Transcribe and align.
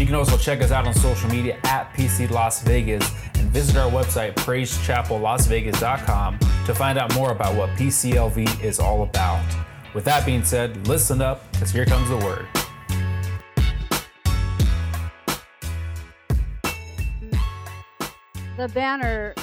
You 0.00 0.06
can 0.06 0.14
also 0.14 0.38
check 0.38 0.62
us 0.62 0.70
out 0.70 0.86
on 0.86 0.94
social 0.94 1.28
media 1.28 1.58
at 1.64 1.92
PC 1.92 2.30
Las 2.30 2.62
Vegas 2.62 3.06
and 3.34 3.50
visit 3.50 3.76
our 3.76 3.90
website, 3.90 4.32
praisechapellasvegas.com, 4.32 6.38
to 6.38 6.74
find 6.74 6.98
out 6.98 7.14
more 7.14 7.32
about 7.32 7.54
what 7.54 7.68
PCLV 7.76 8.64
is 8.64 8.80
all 8.80 9.02
about. 9.02 9.44
With 9.94 10.06
that 10.06 10.24
being 10.24 10.42
said, 10.42 10.88
listen 10.88 11.20
up, 11.20 11.52
because 11.52 11.70
here 11.70 11.84
comes 11.84 12.08
the 12.08 12.16
word. 12.16 12.46
the 18.56 18.68
banner 18.68 19.34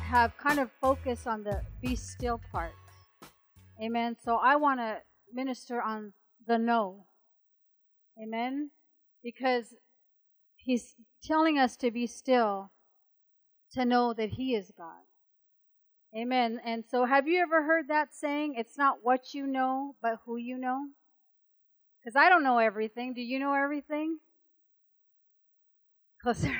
have 0.00 0.34
kind 0.38 0.58
of 0.58 0.70
focused 0.80 1.26
on 1.26 1.42
the 1.42 1.60
be 1.82 1.94
still 1.94 2.40
part. 2.50 2.72
Amen. 3.82 4.16
So 4.24 4.36
I 4.36 4.56
want 4.56 4.80
to 4.80 5.02
minister 5.34 5.82
on 5.82 6.14
the 6.46 6.56
know. 6.56 7.04
Amen. 8.18 8.70
Because 9.26 9.74
he's 10.54 10.94
telling 11.24 11.58
us 11.58 11.74
to 11.78 11.90
be 11.90 12.06
still 12.06 12.70
to 13.72 13.84
know 13.84 14.14
that 14.14 14.30
he 14.30 14.54
is 14.54 14.70
God. 14.78 15.02
Amen. 16.16 16.60
And 16.64 16.84
so 16.88 17.06
have 17.06 17.26
you 17.26 17.42
ever 17.42 17.64
heard 17.64 17.88
that 17.88 18.14
saying? 18.14 18.54
It's 18.56 18.78
not 18.78 18.98
what 19.02 19.34
you 19.34 19.44
know, 19.48 19.96
but 20.00 20.20
who 20.24 20.36
you 20.36 20.56
know? 20.56 20.78
Because 21.98 22.14
I 22.14 22.28
don't 22.28 22.44
know 22.44 22.58
everything. 22.58 23.14
Do 23.14 23.20
you 23.20 23.40
know 23.40 23.52
everything? 23.52 24.18
Closer. 26.22 26.54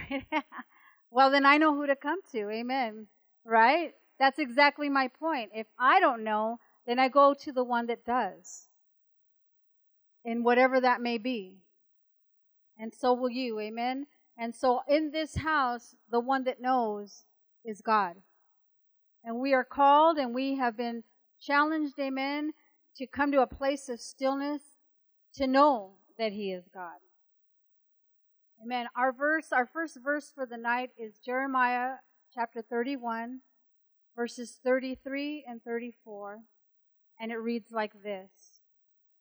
well, 1.08 1.30
then 1.30 1.46
I 1.46 1.58
know 1.58 1.72
who 1.72 1.86
to 1.86 1.94
come 1.94 2.18
to. 2.32 2.50
Amen. 2.50 3.06
Right? 3.44 3.92
That's 4.18 4.40
exactly 4.40 4.88
my 4.88 5.06
point. 5.06 5.50
If 5.54 5.68
I 5.78 6.00
don't 6.00 6.24
know, 6.24 6.58
then 6.84 6.98
I 6.98 7.10
go 7.10 7.32
to 7.44 7.52
the 7.52 7.62
one 7.62 7.86
that 7.86 8.04
does. 8.04 8.66
In 10.24 10.42
whatever 10.42 10.80
that 10.80 11.00
may 11.00 11.18
be. 11.18 11.58
And 12.78 12.92
so 12.94 13.12
will 13.12 13.30
you. 13.30 13.58
Amen. 13.60 14.06
And 14.38 14.54
so 14.54 14.82
in 14.88 15.10
this 15.10 15.36
house, 15.36 15.94
the 16.10 16.20
one 16.20 16.44
that 16.44 16.60
knows 16.60 17.24
is 17.64 17.80
God. 17.80 18.16
And 19.24 19.40
we 19.40 19.54
are 19.54 19.64
called 19.64 20.18
and 20.18 20.34
we 20.34 20.56
have 20.56 20.76
been 20.76 21.02
challenged, 21.40 21.98
amen, 21.98 22.52
to 22.96 23.06
come 23.06 23.32
to 23.32 23.42
a 23.42 23.46
place 23.46 23.88
of 23.88 24.00
stillness 24.00 24.62
to 25.34 25.46
know 25.46 25.92
that 26.18 26.32
He 26.32 26.52
is 26.52 26.64
God. 26.72 26.98
Amen. 28.62 28.86
Our 28.96 29.12
verse, 29.12 29.52
our 29.52 29.66
first 29.66 29.98
verse 30.02 30.30
for 30.34 30.46
the 30.46 30.56
night 30.56 30.90
is 30.98 31.18
Jeremiah 31.18 31.96
chapter 32.34 32.62
31, 32.62 33.40
verses 34.14 34.58
33 34.62 35.44
and 35.46 35.62
34. 35.62 36.40
And 37.20 37.32
it 37.32 37.36
reads 37.36 37.70
like 37.70 38.02
this 38.02 38.55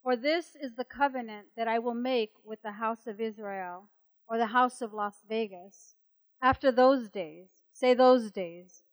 For 0.06 0.16
this 0.16 0.56
is 0.62 0.76
the 0.76 0.86
covenant 0.86 1.48
that 1.58 1.68
I 1.68 1.80
will 1.80 1.96
make 1.96 2.34
with 2.44 2.62
the 2.62 2.74
house 2.74 3.08
of 3.08 3.20
Israel, 3.20 3.90
or 4.28 4.38
the 4.38 4.46
house 4.46 4.84
of 4.84 4.94
Las 4.94 5.24
Vegas, 5.28 5.96
after 6.40 6.72
those 6.72 7.10
days. 7.10 7.48
Say 7.74 7.96
those 7.96 8.30
days, 8.30 8.84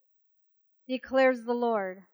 declares 0.89 1.45
the 1.45 1.53
Lord. 1.53 2.05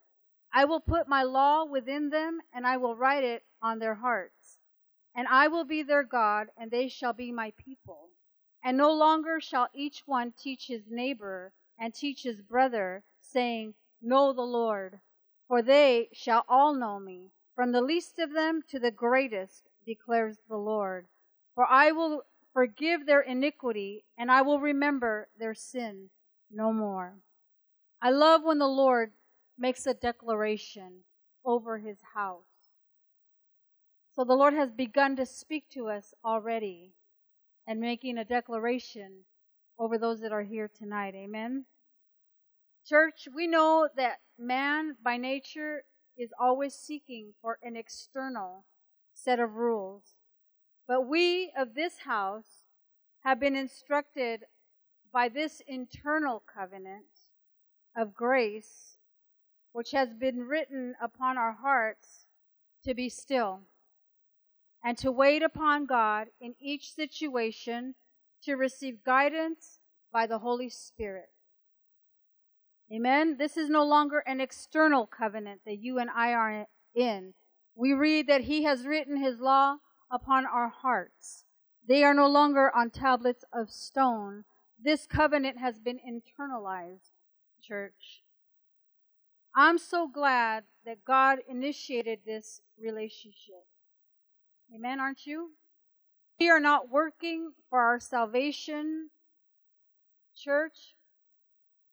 I 0.52 0.64
will 0.64 0.80
put 0.80 1.06
my 1.06 1.22
law 1.22 1.64
within 1.64 2.10
them, 2.10 2.40
and 2.52 2.66
I 2.66 2.76
will 2.76 2.96
write 2.96 3.22
it 3.22 3.44
on 3.62 3.78
their 3.78 3.94
hearts. 3.94 4.58
And 5.14 5.28
I 5.28 5.46
will 5.46 5.64
be 5.64 5.84
their 5.84 6.02
God, 6.02 6.48
and 6.56 6.68
they 6.68 6.88
shall 6.88 7.12
be 7.12 7.30
my 7.30 7.52
people. 7.56 8.08
And 8.64 8.76
no 8.76 8.92
longer 8.92 9.38
shall 9.40 9.68
each 9.72 10.02
one 10.06 10.32
teach 10.36 10.66
his 10.66 10.90
neighbor 10.90 11.52
and 11.78 11.94
teach 11.94 12.24
his 12.24 12.42
brother, 12.42 13.04
saying, 13.20 13.74
Know 14.02 14.32
the 14.32 14.42
Lord. 14.42 14.98
For 15.46 15.62
they 15.62 16.08
shall 16.12 16.44
all 16.48 16.74
know 16.74 16.98
me, 16.98 17.30
from 17.58 17.72
the 17.72 17.82
least 17.82 18.20
of 18.20 18.34
them 18.34 18.62
to 18.70 18.78
the 18.78 18.92
greatest, 18.92 19.64
declares 19.84 20.36
the 20.48 20.56
Lord. 20.56 21.08
For 21.56 21.66
I 21.68 21.90
will 21.90 22.22
forgive 22.52 23.04
their 23.04 23.20
iniquity, 23.20 24.04
and 24.16 24.30
I 24.30 24.42
will 24.42 24.60
remember 24.60 25.26
their 25.36 25.54
sin 25.54 26.10
no 26.52 26.72
more. 26.72 27.18
I 28.00 28.10
love 28.10 28.42
when 28.44 28.60
the 28.60 28.68
Lord 28.68 29.10
makes 29.58 29.88
a 29.88 29.92
declaration 29.92 31.02
over 31.44 31.78
his 31.78 31.98
house. 32.14 32.44
So 34.12 34.22
the 34.22 34.34
Lord 34.34 34.54
has 34.54 34.70
begun 34.70 35.16
to 35.16 35.26
speak 35.26 35.68
to 35.70 35.88
us 35.88 36.14
already 36.24 36.94
and 37.66 37.80
making 37.80 38.18
a 38.18 38.24
declaration 38.24 39.24
over 39.80 39.98
those 39.98 40.20
that 40.20 40.30
are 40.30 40.44
here 40.44 40.70
tonight. 40.72 41.16
Amen. 41.16 41.64
Church, 42.86 43.26
we 43.34 43.48
know 43.48 43.88
that 43.96 44.18
man 44.38 44.94
by 45.02 45.16
nature 45.16 45.82
is 46.18 46.30
always 46.38 46.74
seeking 46.74 47.32
for 47.40 47.58
an 47.62 47.76
external 47.76 48.64
set 49.14 49.38
of 49.38 49.54
rules. 49.54 50.16
But 50.86 51.06
we 51.06 51.52
of 51.56 51.74
this 51.74 51.98
house 51.98 52.64
have 53.24 53.38
been 53.38 53.56
instructed 53.56 54.44
by 55.12 55.28
this 55.28 55.62
internal 55.66 56.42
covenant 56.52 57.06
of 57.96 58.14
grace, 58.14 58.96
which 59.72 59.92
has 59.92 60.12
been 60.12 60.40
written 60.40 60.94
upon 61.00 61.38
our 61.38 61.52
hearts, 61.52 62.26
to 62.84 62.94
be 62.94 63.08
still 63.08 63.60
and 64.84 64.96
to 64.98 65.10
wait 65.10 65.42
upon 65.42 65.86
God 65.86 66.28
in 66.40 66.54
each 66.60 66.94
situation 66.94 67.94
to 68.44 68.54
receive 68.54 69.04
guidance 69.04 69.80
by 70.12 70.26
the 70.26 70.38
Holy 70.38 70.68
Spirit. 70.68 71.28
Amen. 72.92 73.36
This 73.38 73.56
is 73.56 73.68
no 73.68 73.84
longer 73.84 74.20
an 74.20 74.40
external 74.40 75.06
covenant 75.06 75.60
that 75.66 75.78
you 75.78 75.98
and 75.98 76.08
I 76.08 76.32
are 76.32 76.66
in. 76.94 77.34
We 77.74 77.92
read 77.92 78.26
that 78.28 78.42
He 78.42 78.62
has 78.64 78.86
written 78.86 79.22
His 79.22 79.40
law 79.40 79.76
upon 80.10 80.46
our 80.46 80.68
hearts. 80.68 81.44
They 81.86 82.02
are 82.02 82.14
no 82.14 82.26
longer 82.26 82.70
on 82.74 82.90
tablets 82.90 83.44
of 83.52 83.70
stone. 83.70 84.44
This 84.82 85.06
covenant 85.06 85.58
has 85.58 85.78
been 85.78 85.98
internalized, 85.98 87.10
church. 87.62 88.22
I'm 89.54 89.78
so 89.78 90.08
glad 90.08 90.64
that 90.86 91.04
God 91.04 91.38
initiated 91.48 92.20
this 92.24 92.60
relationship. 92.80 93.66
Amen, 94.74 95.00
aren't 95.00 95.26
you? 95.26 95.50
We 96.38 96.48
are 96.48 96.60
not 96.60 96.90
working 96.90 97.52
for 97.68 97.80
our 97.80 97.98
salvation, 97.98 99.10
church. 100.36 100.94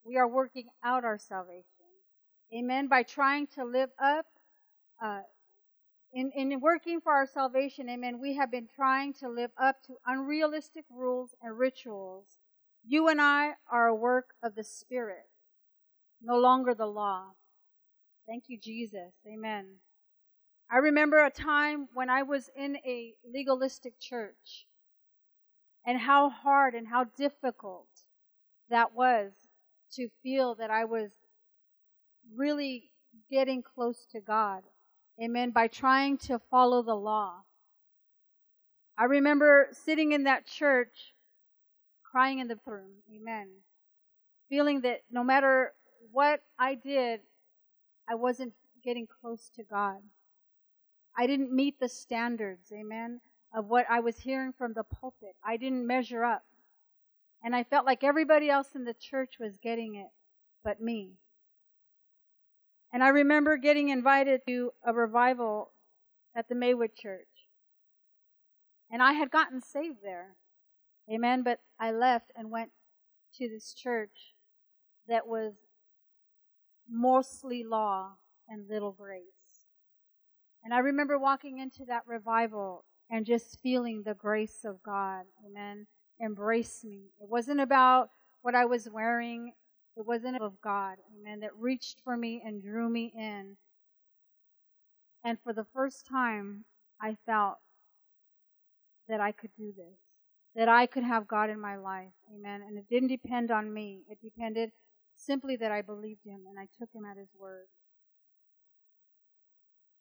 We 0.05 0.17
are 0.17 0.27
working 0.27 0.67
out 0.83 1.03
our 1.03 1.17
salvation. 1.17 1.65
Amen. 2.55 2.87
By 2.87 3.01
trying 3.01 3.47
to 3.55 3.65
live 3.65 3.89
up, 3.99 4.27
uh, 5.03 5.21
in, 6.13 6.31
in 6.35 6.61
working 6.61 7.01
for 7.01 7.11
our 7.11 7.25
salvation, 7.25 7.89
amen, 7.89 8.19
we 8.21 8.35
have 8.35 8.51
been 8.51 8.69
trying 8.73 9.13
to 9.15 9.27
live 9.27 9.51
up 9.61 9.77
to 9.87 9.95
unrealistic 10.05 10.85
rules 10.89 11.35
and 11.41 11.57
rituals. 11.57 12.25
You 12.87 13.09
and 13.09 13.19
I 13.19 13.53
are 13.69 13.87
a 13.87 13.95
work 13.95 14.27
of 14.43 14.55
the 14.55 14.63
Spirit, 14.63 15.25
no 16.21 16.37
longer 16.37 16.73
the 16.73 16.85
law. 16.85 17.31
Thank 18.27 18.45
you, 18.47 18.59
Jesus. 18.59 19.13
Amen. 19.27 19.65
I 20.71 20.77
remember 20.77 21.23
a 21.23 21.31
time 21.31 21.89
when 21.93 22.09
I 22.09 22.23
was 22.23 22.49
in 22.55 22.77
a 22.77 23.13
legalistic 23.29 23.99
church 23.99 24.67
and 25.85 25.99
how 25.99 26.29
hard 26.29 26.75
and 26.75 26.87
how 26.87 27.05
difficult 27.17 27.87
that 28.69 28.93
was 28.95 29.31
to 29.93 30.09
feel 30.23 30.55
that 30.55 30.69
I 30.69 30.85
was 30.85 31.11
really 32.35 32.91
getting 33.29 33.63
close 33.63 34.05
to 34.11 34.19
God. 34.19 34.63
Amen. 35.21 35.51
By 35.51 35.67
trying 35.67 36.17
to 36.19 36.39
follow 36.51 36.83
the 36.83 36.95
law. 36.95 37.43
I 38.97 39.05
remember 39.05 39.67
sitting 39.71 40.11
in 40.11 40.23
that 40.23 40.45
church 40.45 41.13
crying 42.03 42.39
in 42.39 42.47
the 42.47 42.57
room. 42.65 42.91
Amen. 43.13 43.47
Feeling 44.49 44.81
that 44.81 45.01
no 45.11 45.23
matter 45.23 45.73
what 46.11 46.41
I 46.57 46.75
did, 46.75 47.21
I 48.09 48.15
wasn't 48.15 48.53
getting 48.83 49.07
close 49.07 49.49
to 49.55 49.63
God. 49.63 49.97
I 51.17 51.27
didn't 51.27 51.51
meet 51.51 51.79
the 51.79 51.89
standards, 51.89 52.71
amen, 52.73 53.21
of 53.53 53.67
what 53.67 53.85
I 53.89 53.99
was 54.01 54.19
hearing 54.19 54.53
from 54.57 54.73
the 54.73 54.83
pulpit. 54.83 55.35
I 55.43 55.57
didn't 55.57 55.87
measure 55.87 56.23
up. 56.23 56.43
And 57.45 57.55
I 57.55 57.63
felt 57.63 57.85
like 57.85 58.03
everybody 58.03 58.49
else 58.49 58.69
in 58.73 58.85
the 58.85 58.95
church 58.95 59.35
was 59.39 59.59
getting 59.61 59.93
it, 59.93 60.07
but 60.63 60.81
me. 60.81 61.11
And 62.91 63.03
I 63.03 63.09
remember 63.09 63.55
getting 63.55 63.89
invited 63.89 64.41
to 64.47 64.71
a 64.83 64.91
revival 64.91 65.71
at 66.35 66.49
the 66.49 66.55
Maywood 66.55 66.95
Church. 66.95 67.27
And 68.89 69.03
I 69.03 69.13
had 69.13 69.29
gotten 69.29 69.61
saved 69.61 69.97
there. 70.01 70.37
Amen. 71.07 71.43
But 71.43 71.59
I 71.79 71.91
left 71.91 72.31
and 72.35 72.49
went 72.49 72.71
to 73.37 73.47
this 73.47 73.75
church 73.75 74.33
that 75.07 75.27
was 75.27 75.53
mostly 76.89 77.63
law 77.63 78.13
and 78.49 78.67
little 78.67 78.91
grace. 78.91 79.67
And 80.63 80.73
I 80.73 80.79
remember 80.79 81.19
walking 81.19 81.59
into 81.59 81.85
that 81.89 82.07
revival 82.07 82.85
and 83.07 83.23
just 83.23 83.59
feeling 83.61 84.01
the 84.03 84.15
grace 84.15 84.65
of 84.65 84.81
God. 84.81 85.25
Amen. 85.45 85.85
Embrace 86.19 86.83
me. 86.83 87.11
It 87.21 87.29
wasn't 87.29 87.59
about 87.59 88.09
what 88.41 88.55
I 88.55 88.65
was 88.65 88.89
wearing. 88.89 89.53
It 89.97 90.05
wasn't 90.05 90.41
of 90.41 90.61
God. 90.61 90.97
Amen. 91.19 91.39
That 91.41 91.55
reached 91.59 92.01
for 92.03 92.15
me 92.15 92.41
and 92.45 92.61
drew 92.61 92.89
me 92.89 93.11
in. 93.15 93.57
And 95.23 95.37
for 95.43 95.53
the 95.53 95.65
first 95.73 96.05
time, 96.05 96.65
I 97.01 97.17
felt 97.25 97.57
that 99.07 99.19
I 99.19 99.31
could 99.31 99.51
do 99.57 99.73
this, 99.75 99.99
that 100.55 100.69
I 100.69 100.85
could 100.85 101.03
have 101.03 101.27
God 101.27 101.49
in 101.49 101.59
my 101.59 101.75
life. 101.75 102.13
Amen. 102.33 102.61
And 102.67 102.77
it 102.77 102.87
didn't 102.89 103.09
depend 103.09 103.51
on 103.51 103.73
me. 103.73 104.03
It 104.09 104.19
depended 104.21 104.71
simply 105.15 105.55
that 105.57 105.71
I 105.71 105.81
believed 105.81 106.25
Him 106.25 106.41
and 106.49 106.59
I 106.59 106.67
took 106.77 106.89
Him 106.93 107.05
at 107.05 107.17
His 107.17 107.29
word. 107.39 107.65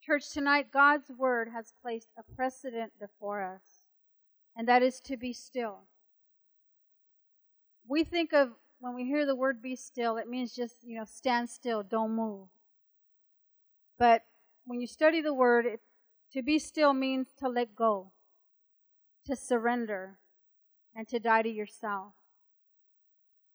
Church, 0.03 0.31
tonight, 0.31 0.67
God's 0.71 1.09
word 1.09 1.49
has 1.53 1.73
placed 1.81 2.09
a 2.17 2.35
precedent 2.35 2.93
before 2.99 3.41
us, 3.41 3.85
and 4.55 4.67
that 4.67 4.83
is 4.83 4.99
to 5.01 5.17
be 5.17 5.33
still. 5.33 5.87
We 7.87 8.03
think 8.03 8.33
of 8.33 8.49
when 8.79 8.95
we 8.95 9.05
hear 9.05 9.25
the 9.25 9.35
word 9.35 9.61
be 9.61 9.75
still, 9.75 10.17
it 10.17 10.27
means 10.27 10.53
just, 10.53 10.77
you 10.83 10.97
know, 10.97 11.05
stand 11.05 11.49
still, 11.49 11.83
don't 11.83 12.15
move. 12.15 12.47
But 13.97 14.23
when 14.65 14.81
you 14.81 14.87
study 14.87 15.21
the 15.21 15.33
word, 15.33 15.65
it, 15.65 15.79
to 16.33 16.43
be 16.43 16.59
still 16.59 16.93
means 16.93 17.29
to 17.39 17.47
let 17.47 17.75
go, 17.75 18.11
to 19.25 19.35
surrender, 19.35 20.19
and 20.95 21.07
to 21.07 21.19
die 21.19 21.43
to 21.43 21.49
yourself. 21.49 22.13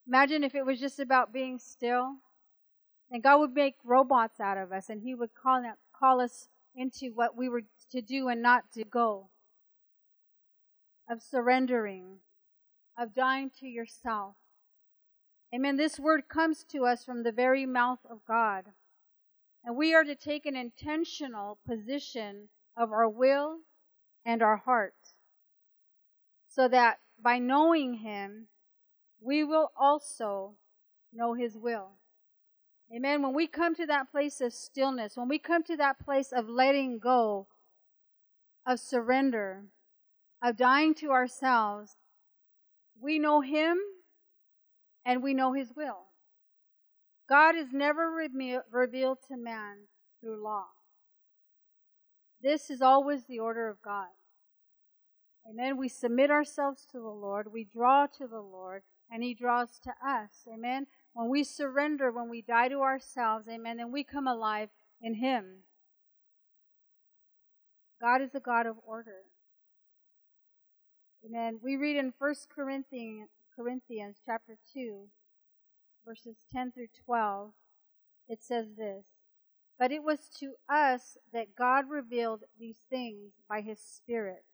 Imagine 0.06 0.43
if 0.43 0.55
it 0.55 0.65
was 0.65 0.81
just 0.81 0.99
about 0.99 1.33
being 1.33 1.59
still, 1.59 2.17
and 3.11 3.23
God 3.23 3.38
would 3.38 3.55
make 3.55 3.76
robots 3.85 4.41
out 4.41 4.56
of 4.56 4.73
us, 4.73 4.88
and 4.88 5.03
He 5.03 5.15
would 5.15 5.31
call, 5.35 5.62
call 5.99 6.21
us 6.21 6.49
into 6.75 7.11
what 7.15 7.37
we 7.37 7.49
were 7.49 7.62
to 7.91 8.00
do 8.00 8.29
and 8.29 8.41
not 8.41 8.73
to 8.73 8.85
go, 8.85 9.29
of 11.09 11.21
surrendering, 11.23 12.19
of 13.00 13.14
dying 13.14 13.50
to 13.58 13.67
yourself. 13.67 14.35
Amen. 15.55 15.76
This 15.76 15.99
word 15.99 16.29
comes 16.29 16.64
to 16.64 16.85
us 16.85 17.02
from 17.02 17.23
the 17.23 17.32
very 17.32 17.64
mouth 17.64 18.00
of 18.08 18.19
God. 18.29 18.67
And 19.64 19.75
we 19.75 19.94
are 19.94 20.05
to 20.05 20.14
take 20.14 20.44
an 20.44 20.55
intentional 20.55 21.58
position 21.67 22.50
of 22.76 22.93
our 22.93 23.08
will 23.08 23.61
and 24.25 24.43
our 24.43 24.58
heart 24.58 24.94
so 26.47 26.69
that 26.69 26.99
by 27.23 27.38
knowing 27.38 27.94
Him, 27.94 28.49
we 29.20 29.44
will 29.44 29.70
also 29.79 30.56
know 31.12 31.35
His 31.35 31.56
will. 31.56 31.93
Amen. 32.94 33.23
When 33.23 33.35
we 33.35 33.47
come 33.47 33.75
to 33.76 33.87
that 33.87 34.11
place 34.11 34.41
of 34.41 34.52
stillness, 34.52 35.17
when 35.17 35.29
we 35.29 35.38
come 35.38 35.62
to 35.64 35.76
that 35.76 35.99
place 36.05 36.32
of 36.32 36.49
letting 36.49 36.99
go, 36.99 37.47
of 38.67 38.79
surrender, 38.79 39.64
of 40.43 40.56
dying 40.56 40.94
to 40.97 41.11
ourselves, 41.11 41.97
we 43.00 43.19
know 43.19 43.41
Him 43.41 43.79
and 45.05 45.23
we 45.23 45.35
know 45.35 45.52
His 45.52 45.73
will. 45.76 46.08
God 47.29 47.55
is 47.55 47.73
never 47.73 48.11
re- 48.11 48.58
revealed 48.70 49.19
to 49.29 49.37
man 49.37 49.87
through 50.20 50.43
law. 50.43 50.67
This 52.43 52.70
is 52.70 52.82
always 52.82 53.26
the 53.26 53.38
order 53.38 53.69
of 53.69 53.82
God. 53.82 54.08
Amen. 55.49 55.76
We 55.76 55.88
submit 55.88 56.31
ourselves 56.31 56.87
to 56.93 56.99
the 56.99 57.08
Lord, 57.08 57.52
we 57.52 57.64
draw 57.64 58.06
to 58.19 58.26
the 58.26 58.41
Lord, 58.41 58.82
and 59.11 59.23
He 59.23 59.35
draws 59.35 59.79
to 59.81 59.91
us. 59.91 60.47
Amen. 60.52 60.87
When 61.12 61.29
we 61.29 61.44
surrender, 61.44 62.11
when 62.11 62.31
we 62.31 62.43
die 62.43 62.69
to 62.69 62.81
ourselves, 62.81 63.47
amen, 63.49 63.79
then 63.79 63.91
we 63.91 64.05
come 64.05 64.26
alive 64.26 64.69
in 65.00 65.14
Him. 65.14 65.64
God 68.00 68.23
is 68.23 68.35
a 68.35 68.41
God 68.41 68.67
of 68.67 68.76
order. 68.87 69.25
Amen. 71.25 71.61
We 71.63 71.77
read 71.77 71.97
in 71.97 72.15
1 72.19 72.35
Corinthians, 72.55 73.29
Corinthians 73.55 74.17
chapter 74.25 74.57
2, 74.73 75.09
verses 76.07 76.37
10 76.53 76.73
through 76.73 76.89
12, 77.05 77.53
it 78.29 78.43
says 78.43 78.69
this 78.77 79.05
But 79.79 79.93
it 79.93 80.03
was 80.03 80.31
to 80.41 80.53
us 80.69 81.19
that 81.33 81.55
God 81.57 81.91
revealed 81.91 82.45
these 82.59 82.79
things 82.89 83.33
by 83.49 83.61
His 83.61 83.79
Spirit. 83.81 84.45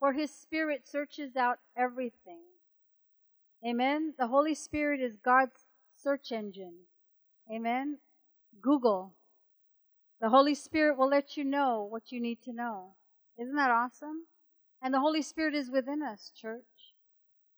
For 0.00 0.12
His 0.12 0.30
Spirit 0.34 0.88
searches 0.88 1.36
out 1.36 1.58
everything. 1.76 2.42
Amen. 3.64 4.14
The 4.18 4.26
Holy 4.26 4.54
Spirit 4.54 5.00
is 5.00 5.16
God's 5.24 5.66
search 5.96 6.32
engine. 6.32 6.74
Amen. 7.50 7.98
Google. 8.60 9.14
The 10.20 10.30
Holy 10.30 10.54
Spirit 10.54 10.98
will 10.98 11.08
let 11.08 11.36
you 11.36 11.44
know 11.44 11.86
what 11.88 12.10
you 12.10 12.20
need 12.20 12.42
to 12.42 12.52
know. 12.52 12.96
Isn't 13.38 13.56
that 13.56 13.70
awesome? 13.70 14.26
And 14.84 14.92
the 14.92 15.00
Holy 15.00 15.22
Spirit 15.22 15.54
is 15.54 15.70
within 15.70 16.02
us, 16.02 16.30
church. 16.36 16.92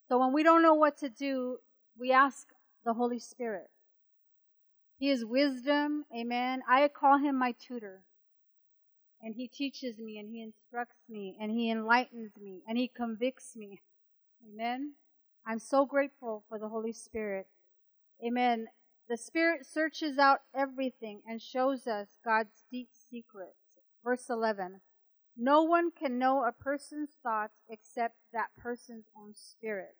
So 0.09 0.17
when 0.21 0.33
we 0.33 0.45
don't 0.45 0.63
know 0.63 0.75
what 0.75 0.97
to 0.99 1.09
do, 1.09 1.57
we 1.99 2.13
ask 2.13 2.47
the 2.85 2.95
Holy 2.95 3.19
Spirit. 3.19 3.69
He 4.97 5.11
is 5.11 5.25
wisdom. 5.25 6.05
Amen. 6.17 6.63
I 6.69 6.87
call 6.87 7.19
him 7.19 7.37
my 7.37 7.53
tutor. 7.53 8.05
And 9.21 9.35
he 9.35 9.49
teaches 9.49 9.99
me 9.99 10.19
and 10.19 10.31
he 10.31 10.41
instructs 10.41 11.09
me 11.09 11.37
and 11.41 11.51
he 11.51 11.69
enlightens 11.69 12.31
me 12.41 12.63
and 12.69 12.79
he 12.79 12.87
convicts 12.87 13.57
me. 13.57 13.81
Amen. 14.49 14.93
I'm 15.45 15.59
so 15.59 15.85
grateful 15.85 16.45
for 16.49 16.61
the 16.61 16.69
Holy 16.69 16.93
Spirit. 16.93 17.49
Amen. 18.25 18.69
The 19.09 19.17
Spirit 19.17 19.67
searches 19.67 20.17
out 20.17 20.43
everything 20.55 21.23
and 21.27 21.43
shows 21.43 21.89
us 21.89 22.19
God's 22.25 22.63
deep 22.71 22.91
secrets. 23.11 23.81
Verse 24.05 24.31
11. 24.31 24.81
No 25.37 25.63
one 25.63 25.91
can 25.91 26.19
know 26.19 26.45
a 26.45 26.53
person's 26.53 27.11
thoughts 27.23 27.59
except 27.69 28.17
that 28.33 28.55
person's 28.57 29.07
own 29.17 29.35
spirit. 29.35 29.97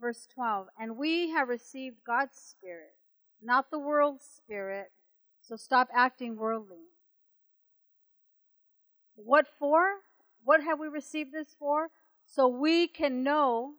Verse 0.00 0.26
12, 0.34 0.68
and 0.78 0.96
we 0.96 1.30
have 1.30 1.48
received 1.48 1.96
God's 2.06 2.36
Spirit, 2.36 2.94
not 3.42 3.70
the 3.70 3.78
world's 3.78 4.24
Spirit, 4.24 4.92
so 5.42 5.56
stop 5.56 5.88
acting 5.94 6.36
worldly. 6.36 6.86
What 9.14 9.46
for? 9.58 9.82
What 10.42 10.62
have 10.62 10.78
we 10.78 10.88
received 10.88 11.32
this 11.32 11.54
for? 11.58 11.88
So 12.24 12.48
we 12.48 12.88
can 12.88 13.22
know 13.22 13.74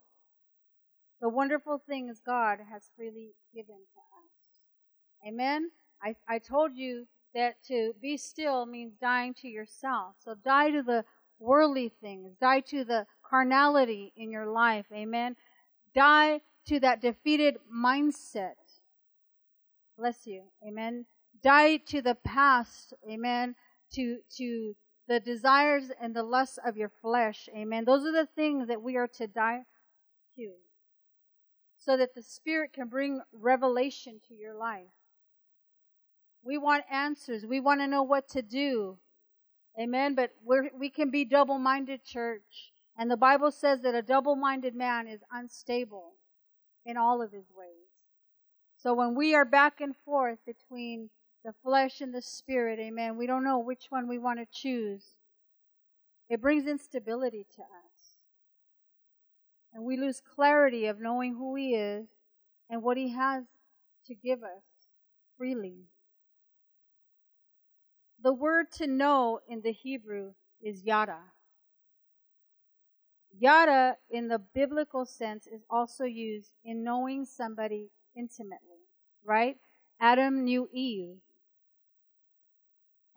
the 1.21 1.29
wonderful 1.29 1.81
things 1.87 2.21
God 2.23 2.59
has 2.71 2.91
freely 2.95 3.31
given 3.53 3.75
to 3.75 3.99
us. 3.99 5.27
Amen? 5.27 5.71
I, 6.03 6.15
I 6.27 6.39
told 6.39 6.75
you 6.75 7.07
that 7.33 7.63
to 7.67 7.93
be 8.01 8.17
still 8.17 8.65
means 8.65 8.93
dying 8.99 9.33
to 9.41 9.47
yourself. 9.47 10.15
So 10.19 10.35
die 10.35 10.71
to 10.71 10.83
the 10.83 11.05
worldly 11.39 11.91
things, 12.01 12.35
die 12.39 12.59
to 12.61 12.83
the 12.83 13.05
carnality 13.27 14.13
in 14.15 14.31
your 14.31 14.45
life. 14.45 14.85
Amen? 14.93 15.35
Die 15.95 16.41
to 16.67 16.79
that 16.79 17.01
defeated 17.01 17.57
mindset. 17.73 18.55
Bless 19.97 20.25
you. 20.25 20.43
Amen. 20.65 21.05
Die 21.43 21.77
to 21.77 22.01
the 22.01 22.15
past. 22.15 22.93
Amen. 23.09 23.55
To, 23.93 24.19
to 24.37 24.75
the 25.07 25.19
desires 25.19 25.91
and 26.01 26.15
the 26.15 26.23
lusts 26.23 26.59
of 26.65 26.77
your 26.77 26.91
flesh. 27.01 27.49
Amen. 27.55 27.85
Those 27.85 28.05
are 28.05 28.11
the 28.11 28.27
things 28.35 28.67
that 28.67 28.81
we 28.81 28.95
are 28.95 29.07
to 29.17 29.27
die 29.27 29.63
to. 30.37 30.51
So 31.77 31.97
that 31.97 32.13
the 32.15 32.21
Spirit 32.21 32.73
can 32.73 32.87
bring 32.87 33.21
revelation 33.33 34.21
to 34.27 34.35
your 34.35 34.55
life. 34.55 34.85
We 36.43 36.57
want 36.57 36.83
answers. 36.91 37.45
We 37.45 37.59
want 37.59 37.81
to 37.81 37.87
know 37.87 38.03
what 38.03 38.27
to 38.29 38.41
do. 38.41 38.97
Amen. 39.79 40.15
But 40.15 40.31
we 40.43 40.69
we 40.77 40.89
can 40.89 41.09
be 41.09 41.25
double 41.25 41.59
minded, 41.59 42.03
church. 42.03 42.71
And 42.97 43.09
the 43.09 43.17
Bible 43.17 43.51
says 43.51 43.81
that 43.81 43.95
a 43.95 44.01
double 44.01 44.35
minded 44.35 44.75
man 44.75 45.07
is 45.07 45.21
unstable 45.31 46.13
in 46.85 46.97
all 46.97 47.21
of 47.21 47.31
his 47.31 47.45
ways. 47.55 47.89
So 48.77 48.93
when 48.93 49.15
we 49.15 49.35
are 49.35 49.45
back 49.45 49.79
and 49.79 49.95
forth 50.03 50.39
between 50.45 51.09
the 51.43 51.53
flesh 51.63 52.01
and 52.01 52.13
the 52.13 52.21
spirit, 52.21 52.79
amen, 52.79 53.17
we 53.17 53.27
don't 53.27 53.43
know 53.43 53.59
which 53.59 53.85
one 53.89 54.07
we 54.07 54.17
want 54.17 54.39
to 54.39 54.45
choose. 54.51 55.15
It 56.29 56.41
brings 56.41 56.67
instability 56.67 57.45
to 57.55 57.61
us. 57.61 58.17
And 59.73 59.83
we 59.83 59.97
lose 59.97 60.21
clarity 60.21 60.87
of 60.87 60.99
knowing 60.99 61.35
who 61.35 61.55
He 61.55 61.75
is 61.75 62.07
and 62.69 62.83
what 62.83 62.97
He 62.97 63.09
has 63.13 63.43
to 64.07 64.15
give 64.15 64.43
us 64.43 64.63
freely. 65.37 65.85
The 68.23 68.33
word 68.33 68.71
to 68.73 68.87
know 68.87 69.39
in 69.47 69.61
the 69.61 69.71
Hebrew 69.71 70.33
is 70.61 70.83
yada. 70.83 71.17
Yada, 73.39 73.97
in 74.09 74.27
the 74.27 74.39
biblical 74.53 75.05
sense, 75.05 75.47
is 75.47 75.63
also 75.69 76.03
used 76.03 76.51
in 76.63 76.83
knowing 76.83 77.25
somebody 77.25 77.89
intimately, 78.15 78.85
right? 79.25 79.57
Adam 79.99 80.43
knew 80.43 80.69
Eve, 80.71 81.17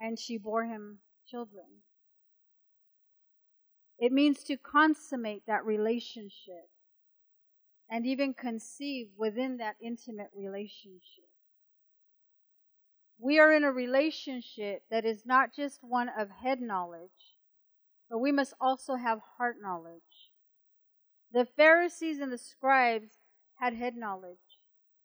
and 0.00 0.18
she 0.18 0.38
bore 0.38 0.64
him 0.64 0.98
children. 1.26 1.66
It 3.98 4.12
means 4.12 4.42
to 4.44 4.56
consummate 4.56 5.42
that 5.46 5.66
relationship 5.66 6.68
and 7.90 8.06
even 8.06 8.34
conceive 8.34 9.08
within 9.18 9.58
that 9.58 9.76
intimate 9.82 10.30
relationship. 10.34 11.28
We 13.24 13.38
are 13.38 13.50
in 13.50 13.64
a 13.64 13.72
relationship 13.72 14.82
that 14.90 15.06
is 15.06 15.24
not 15.24 15.48
just 15.56 15.78
one 15.82 16.10
of 16.10 16.28
head 16.28 16.60
knowledge, 16.60 17.38
but 18.10 18.18
we 18.18 18.30
must 18.30 18.52
also 18.60 18.96
have 18.96 19.18
heart 19.38 19.56
knowledge. 19.62 20.28
The 21.32 21.46
Pharisees 21.46 22.18
and 22.18 22.30
the 22.30 22.36
scribes 22.36 23.12
had 23.58 23.72
head 23.72 23.96
knowledge. 23.96 24.36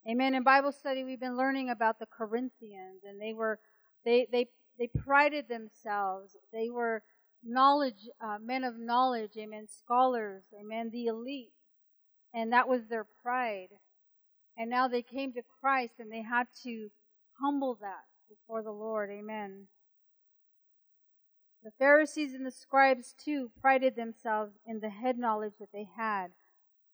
Amen. 0.06 0.36
In 0.36 0.44
Bible 0.44 0.74
study, 0.74 1.06
we've 1.06 1.20
been 1.20 1.38
learning 1.38 1.70
about 1.70 1.98
the 1.98 2.08
Corinthians, 2.08 3.04
and 3.08 3.22
they 3.22 3.32
were 3.32 3.58
they 4.04 4.28
they 4.30 4.48
they 4.78 4.88
prided 4.88 5.48
themselves. 5.48 6.36
They 6.52 6.70
were 6.70 7.04
knowledge 7.42 8.10
uh, 8.22 8.38
men 8.44 8.66
of 8.66 8.78
knowledge. 8.78 9.38
Amen. 9.38 9.66
Scholars. 9.70 10.44
Amen. 10.60 10.90
The 10.92 11.06
elite, 11.06 11.54
and 12.34 12.52
that 12.52 12.68
was 12.68 12.82
their 12.90 13.06
pride. 13.24 13.70
And 14.58 14.70
now 14.70 14.90
they 14.90 15.04
came 15.04 15.32
to 15.34 15.42
Christ, 15.62 15.94
and 16.00 16.12
they 16.12 16.24
had 16.24 16.48
to 16.64 16.90
humble 17.40 17.78
that 17.80 18.09
before 18.30 18.62
the 18.62 18.72
Lord. 18.72 19.10
Amen. 19.10 19.68
The 21.64 21.72
Pharisees 21.78 22.34
and 22.34 22.46
the 22.46 22.52
scribes 22.52 23.14
too 23.14 23.52
prided 23.60 23.96
themselves 23.96 24.54
in 24.66 24.80
the 24.80 24.90
head 24.90 25.18
knowledge 25.18 25.54
that 25.60 25.74
they 25.74 25.90
had, 25.98 26.32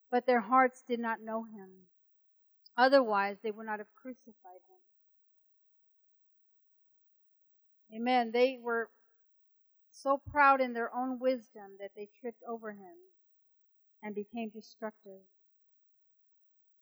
but 0.10 0.26
their 0.26 0.42
hearts 0.42 0.84
did 0.88 1.00
not 1.00 1.22
know 1.22 1.44
him. 1.44 1.88
Otherwise, 2.78 3.38
they 3.44 3.52
would 3.52 3.68
not 3.68 3.80
have 3.80 3.94
crucified 4.02 4.62
him. 4.68 4.80
Amen. 7.96 8.32
They 8.32 8.58
were 8.62 8.90
so 9.92 10.18
proud 10.18 10.60
in 10.60 10.74
their 10.74 10.94
own 10.94 11.20
wisdom 11.20 11.78
that 11.80 11.92
they 11.96 12.10
tripped 12.20 12.44
over 12.48 12.72
him 12.72 12.98
and 14.02 14.14
became 14.16 14.50
destructive. 14.50 15.22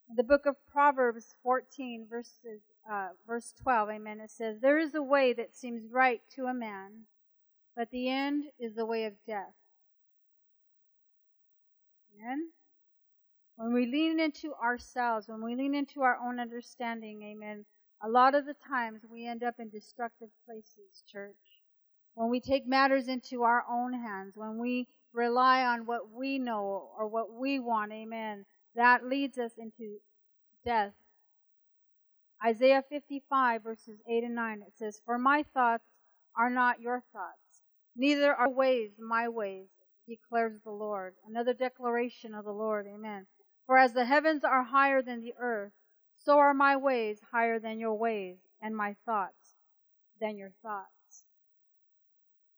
The 0.10 0.24
book 0.24 0.46
of 0.46 0.56
Proverbs 0.72 1.36
14, 1.44 2.08
verses, 2.10 2.62
uh, 2.90 3.10
verse 3.26 3.54
12, 3.62 3.90
amen, 3.90 4.20
it 4.20 4.32
says, 4.32 4.60
There 4.60 4.78
is 4.78 4.94
a 4.94 5.02
way 5.02 5.34
that 5.34 5.56
seems 5.56 5.92
right 5.92 6.22
to 6.36 6.46
a 6.46 6.54
man, 6.54 7.06
but 7.76 7.90
the 7.92 8.10
end 8.10 8.46
is 8.60 8.76
the 8.76 8.86
way 8.86 9.06
of 9.06 9.14
death. 9.26 9.54
Amen? 12.14 12.50
When 13.56 13.74
we 13.74 13.86
lean 13.86 14.20
into 14.20 14.54
ourselves, 14.56 15.28
when 15.28 15.44
we 15.44 15.56
lean 15.56 15.76
into 15.76 16.02
our 16.02 16.18
own 16.18 16.40
understanding, 16.40 17.24
amen, 17.24 17.66
a 18.04 18.10
lot 18.10 18.36
of 18.36 18.46
the 18.46 18.56
times 18.56 19.02
we 19.10 19.26
end 19.26 19.44
up 19.44 19.56
in 19.60 19.70
destructive 19.70 20.30
places, 20.46 21.04
church. 21.10 21.62
When 22.16 22.30
we 22.30 22.40
take 22.40 22.68
matters 22.68 23.08
into 23.08 23.44
our 23.44 23.64
own 23.70 23.94
hands, 23.94 24.36
when 24.36 24.58
we 24.60 24.88
rely 25.14 25.64
on 25.64 25.86
what 25.86 26.12
we 26.12 26.38
know 26.40 26.92
or 26.98 27.08
what 27.08 27.34
we 27.34 27.60
want, 27.60 27.92
amen, 27.92 28.46
that 28.76 29.06
leads 29.06 29.38
us 29.38 29.52
into 29.58 29.98
death. 30.66 30.94
Isaiah 32.44 32.84
55 32.90 33.64
verses 33.64 34.00
8 34.10 34.24
and 34.24 34.36
9, 34.36 34.64
it 34.68 34.74
says, 34.78 35.02
For 35.06 35.18
my 35.18 35.44
thoughts 35.54 35.86
are 36.36 36.50
not 36.50 36.82
your 36.82 37.04
thoughts, 37.14 37.62
neither 37.96 38.34
are 38.34 38.50
ways 38.50 38.92
my 39.00 39.30
ways, 39.30 39.68
declares 40.08 40.60
the 40.64 40.72
Lord. 40.72 41.14
Another 41.28 41.54
declaration 41.54 42.34
of 42.34 42.46
the 42.46 42.52
Lord, 42.52 42.86
amen. 42.88 43.28
For 43.66 43.78
as 43.78 43.94
the 43.94 44.06
heavens 44.06 44.44
are 44.44 44.64
higher 44.64 45.02
than 45.02 45.22
the 45.22 45.34
earth, 45.40 45.72
so 46.18 46.40
are 46.40 46.54
my 46.54 46.76
ways 46.76 47.20
higher 47.32 47.60
than 47.60 47.80
your 47.80 47.96
ways, 47.96 48.38
and 48.62 48.76
my 48.76 48.96
thoughts 49.06 49.56
than 50.20 50.38
your 50.38 50.52
thoughts. 50.62 51.26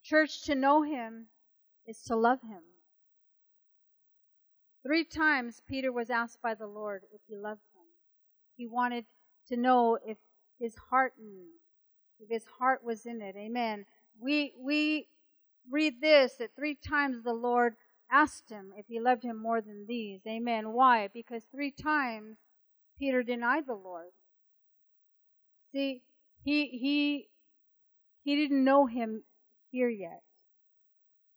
Church, 0.03 0.43
to 0.43 0.55
know 0.55 0.83
him 0.83 1.27
is 1.87 2.01
to 2.03 2.15
love 2.15 2.41
him. 2.41 2.61
Three 4.85 5.03
times 5.03 5.61
Peter 5.67 5.91
was 5.91 6.09
asked 6.09 6.41
by 6.43 6.53
the 6.53 6.67
Lord 6.67 7.03
if 7.11 7.21
he 7.27 7.35
loved 7.35 7.65
him. 7.73 7.85
He 8.55 8.67
wanted 8.67 9.05
to 9.47 9.57
know 9.57 9.97
if 10.05 10.17
his 10.59 10.75
heart 10.89 11.13
knew, 11.19 11.47
if 12.19 12.29
his 12.29 12.45
heart 12.59 12.83
was 12.83 13.05
in 13.05 13.21
it. 13.21 13.35
Amen. 13.35 13.85
We, 14.19 14.53
we 14.59 15.07
read 15.71 16.01
this 16.01 16.35
that 16.35 16.55
three 16.55 16.75
times 16.75 17.23
the 17.23 17.33
Lord 17.33 17.75
asked 18.11 18.51
him 18.51 18.71
if 18.77 18.85
he 18.87 18.99
loved 18.99 19.23
him 19.23 19.41
more 19.41 19.59
than 19.59 19.85
these. 19.87 20.21
Amen. 20.27 20.73
Why? 20.73 21.09
Because 21.11 21.43
three 21.45 21.71
times 21.71 22.37
Peter 22.99 23.23
denied 23.23 23.65
the 23.65 23.73
Lord. 23.73 24.11
See, 25.71 26.03
he 26.43 26.67
he 26.67 27.27
he 28.23 28.35
didn't 28.35 28.63
know 28.63 28.85
him 28.85 29.23
here 29.71 29.89
yet. 29.89 30.21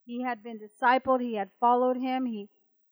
He 0.05 0.23
had 0.23 0.43
been 0.43 0.59
discipled. 0.59 1.21
He 1.21 1.35
had 1.35 1.51
followed 1.59 1.97
him. 1.97 2.27
He 2.27 2.49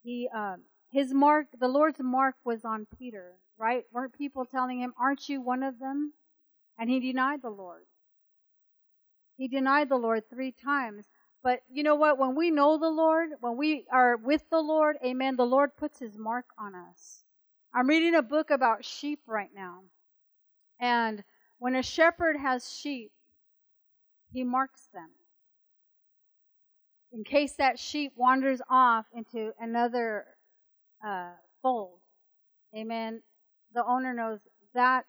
he 0.07 0.29
um, 0.33 0.61
his 0.89 1.13
mark, 1.13 1.47
the 1.59 1.67
Lord's 1.67 1.99
mark 1.99 2.35
was 2.45 2.63
on 2.63 2.87
Peter, 2.97 3.33
right? 3.57 3.83
Weren't 3.91 4.17
people 4.17 4.45
telling 4.45 4.79
him, 4.79 4.93
"Aren't 4.97 5.27
you 5.27 5.41
one 5.41 5.63
of 5.63 5.79
them?" 5.79 6.13
And 6.79 6.89
he 6.89 7.01
denied 7.01 7.41
the 7.41 7.49
Lord. 7.49 7.83
He 9.35 9.49
denied 9.49 9.89
the 9.89 9.97
Lord 9.97 10.29
three 10.29 10.53
times. 10.53 11.05
But 11.43 11.61
you 11.69 11.83
know 11.83 11.95
what? 11.95 12.17
When 12.17 12.35
we 12.35 12.51
know 12.51 12.77
the 12.77 12.89
Lord, 12.89 13.31
when 13.41 13.57
we 13.57 13.85
are 13.91 14.15
with 14.15 14.49
the 14.49 14.61
Lord, 14.61 14.97
amen, 15.03 15.35
the 15.35 15.45
Lord 15.45 15.75
puts 15.75 15.99
his 15.99 16.17
mark 16.17 16.45
on 16.57 16.73
us. 16.73 17.23
I'm 17.73 17.87
reading 17.87 18.15
a 18.15 18.21
book 18.21 18.49
about 18.49 18.85
sheep 18.85 19.19
right 19.27 19.51
now. 19.53 19.81
And 20.79 21.23
when 21.59 21.75
a 21.75 21.83
shepherd 21.83 22.37
has 22.37 22.71
sheep, 22.71 23.11
he 24.31 24.43
marks 24.43 24.87
them. 24.93 25.09
In 27.17 27.23
case 27.23 27.53
that 27.53 27.79
sheep 27.79 28.13
wanders 28.15 28.61
off 28.69 29.07
into 29.11 29.51
another 29.59 30.27
uh, 31.03 31.31
fold, 31.63 31.97
amen, 32.77 33.23
the 33.73 33.83
owner 33.83 34.13
knows 34.13 34.39
that 34.75 35.05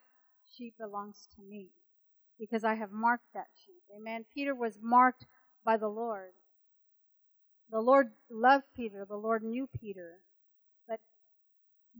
sheep 0.57 0.73
belongs 0.81 1.29
to 1.37 1.43
me 1.43 1.69
because 2.41 2.65
I 2.65 2.77
have 2.77 2.93
marked 2.93 3.27
that 3.35 3.49
sheep. 3.62 3.83
Amen. 3.95 4.25
Peter 4.33 4.55
was 4.55 4.79
marked 4.81 5.27
by 5.67 5.77
the 5.77 5.88
Lord. 5.88 6.31
The 7.71 7.81
Lord 7.81 8.12
loved 8.31 8.65
Peter. 8.75 9.05
The 9.07 9.15
Lord 9.15 9.43
knew 9.43 9.69
Peter. 9.79 10.15
But 10.88 11.00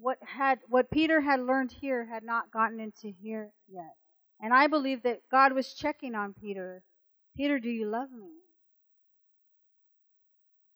what 0.00 0.17
had 0.23 0.61
what 0.69 0.91
Peter 0.91 1.21
had 1.21 1.41
learned 1.41 1.71
here 1.71 2.07
had 2.07 2.25
not 2.25 2.50
gotten 2.50 2.81
into 2.81 3.12
here 3.21 3.53
yet. 3.71 3.95
And 4.41 4.55
I 4.55 4.69
believe 4.69 5.03
that 5.03 5.29
God 5.31 5.53
was 5.53 5.75
checking 5.75 6.15
on 6.15 6.33
Peter. 6.33 6.83
Peter, 7.37 7.59
do 7.59 7.69
you 7.69 7.87
love 7.87 8.11
me? 8.11 8.48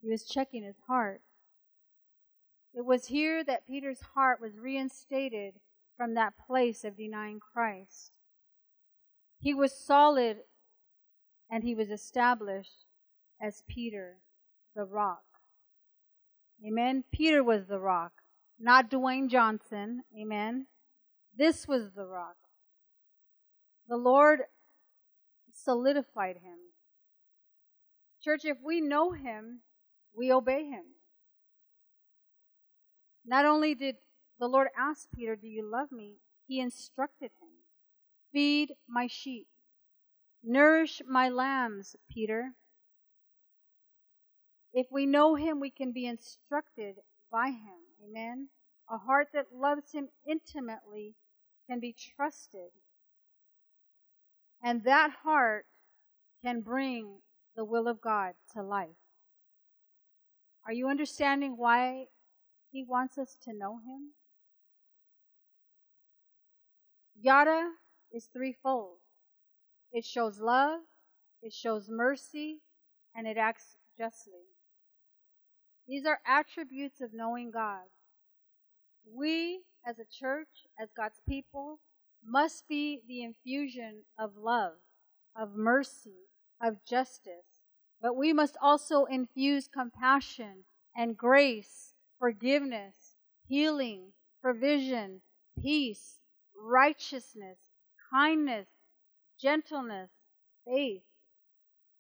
He 0.03 0.11
was 0.11 0.25
checking 0.25 0.65
his 0.65 0.81
heart. 0.89 1.23
It 2.75 2.85
was 2.85 3.07
here 3.07 3.45
that 3.45 3.67
Peter's 3.67 4.01
heart 4.15 4.41
was 4.41 4.59
reinstated 4.59 5.55
from 5.97 6.15
that 6.15 6.35
place 6.47 6.85
of 6.85 6.97
denying 6.97 7.39
Christ. 7.39 8.11
He 9.39 9.55
was 9.55 9.77
solid 9.77 10.39
and 11.51 11.63
he 11.63 11.75
was 11.75 11.91
established 11.91 12.87
as 13.41 13.63
Peter, 13.69 14.19
the 14.75 14.85
rock. 14.85 15.25
Amen. 16.67 17.05
Peter 17.13 17.43
was 17.45 17.67
the 17.67 17.79
rock, 17.79 18.13
not 18.59 18.91
Dwayne 18.91 19.29
Johnson. 19.29 20.03
Amen. 20.19 20.67
This 21.37 21.69
was 21.69 21.93
the 21.95 22.07
rock. 22.07 22.37
The 23.89 23.97
Lord 23.97 24.43
solidified 25.53 26.37
him. 26.37 26.59
Church, 28.23 28.45
if 28.45 28.59
we 28.65 28.81
know 28.81 29.13
him, 29.13 29.61
we 30.17 30.33
obey 30.33 30.65
him. 30.65 30.85
Not 33.25 33.45
only 33.45 33.75
did 33.75 33.97
the 34.39 34.49
Lord 34.49 34.69
ask 34.77 35.09
Peter, 35.15 35.37
Do 35.37 35.47
you 35.47 35.65
love 35.65 35.93
me? 35.93 36.17
He 36.47 36.61
instructed 36.61 37.31
him 37.41 37.63
Feed 38.33 38.73
my 38.89 39.07
sheep. 39.07 39.47
Nourish 40.43 41.03
my 41.07 41.29
lambs, 41.29 41.95
Peter. 42.11 42.55
If 44.73 44.87
we 44.91 45.05
know 45.05 45.35
him, 45.35 45.61
we 45.61 45.71
can 45.71 45.93
be 45.93 46.07
instructed 46.07 46.97
by 47.31 47.49
him. 47.49 47.79
Amen. 48.03 48.49
A 48.91 48.97
heart 48.97 49.29
that 49.35 49.53
loves 49.55 49.93
him 49.93 50.09
intimately 50.27 51.15
can 51.69 51.79
be 51.79 51.95
trusted. 52.17 52.71
And 54.63 54.83
that 54.85 55.11
heart 55.23 55.67
can 56.43 56.63
bring 56.63 57.21
the 57.55 57.65
will 57.65 57.87
of 57.87 58.01
God 58.01 58.33
to 58.55 58.63
life. 58.63 59.02
Are 60.67 60.73
you 60.73 60.89
understanding 60.89 61.55
why 61.57 62.05
he 62.71 62.85
wants 62.85 63.19
us 63.19 63.37
to 63.45 63.53
know 63.53 63.79
him? 63.79 64.13
Yada 67.21 67.73
is 68.13 68.29
threefold 68.33 68.99
it 69.93 70.07
shows 70.07 70.41
love, 70.41 70.81
it 71.43 71.53
shows 71.53 71.87
mercy, 71.89 72.61
and 73.15 73.27
it 73.27 73.37
acts 73.37 73.77
justly. 73.99 74.47
These 75.87 76.07
are 76.07 76.21
attributes 76.27 77.01
of 77.03 77.11
knowing 77.13 77.51
God. 77.51 77.91
We, 79.05 79.61
as 79.87 79.99
a 79.99 80.07
church, 80.11 80.67
as 80.81 80.89
God's 80.97 81.21
people, 81.29 81.81
must 82.25 82.67
be 82.69 83.01
the 83.07 83.23
infusion 83.23 84.05
of 84.19 84.37
love, 84.37 84.75
of 85.37 85.55
mercy, 85.55 86.29
of 86.63 86.77
justice. 86.89 87.52
But 88.03 88.17
we 88.17 88.33
must 88.33 88.57
also 88.61 89.05
infuse 89.05 89.69
compassion 89.69 90.65
and 90.95 91.17
grace, 91.17 91.95
forgiveness, 92.19 93.15
healing, 93.47 94.13
provision, 94.43 95.21
peace, 95.63 96.19
righteousness, 96.61 97.59
kindness, 98.13 98.67
gentleness, 99.41 100.11
faith, 100.67 101.05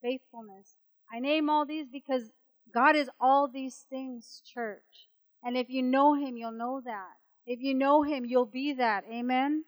faithfulness. 0.02 0.74
I 1.12 1.20
name 1.20 1.48
all 1.48 1.64
these 1.64 1.86
because 1.86 2.32
God 2.74 2.96
is 2.96 3.08
all 3.20 3.46
these 3.46 3.86
things, 3.88 4.42
church. 4.44 5.08
And 5.44 5.56
if 5.56 5.70
you 5.70 5.82
know 5.82 6.14
Him, 6.14 6.36
you'll 6.36 6.50
know 6.50 6.80
that. 6.84 7.16
If 7.46 7.60
you 7.60 7.74
know 7.74 8.02
Him, 8.02 8.24
you'll 8.24 8.46
be 8.46 8.72
that. 8.74 9.04
Amen? 9.12 9.64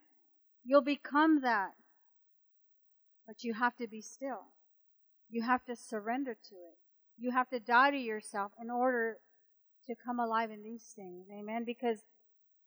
You'll 0.65 0.83
become 0.83 1.43
that. 1.43 1.73
But 3.27 3.45
you 3.45 3.55
have 3.55 3.77
to 3.77 3.87
be 3.87 4.01
still. 4.01 4.54
You 5.29 5.43
have 5.43 5.65
to 5.65 5.77
surrender 5.77 6.35
to 6.35 6.55
it. 6.55 6.79
You 7.19 7.31
have 7.31 7.49
to 7.51 7.61
die 7.61 7.91
to 7.91 7.97
yourself 7.97 8.53
in 8.61 8.71
order 8.71 9.19
to 9.87 9.95
come 9.95 10.19
alive 10.19 10.51
in 10.51 10.63
these 10.63 10.93
things. 10.97 11.27
Amen? 11.33 11.65
Because 11.65 11.99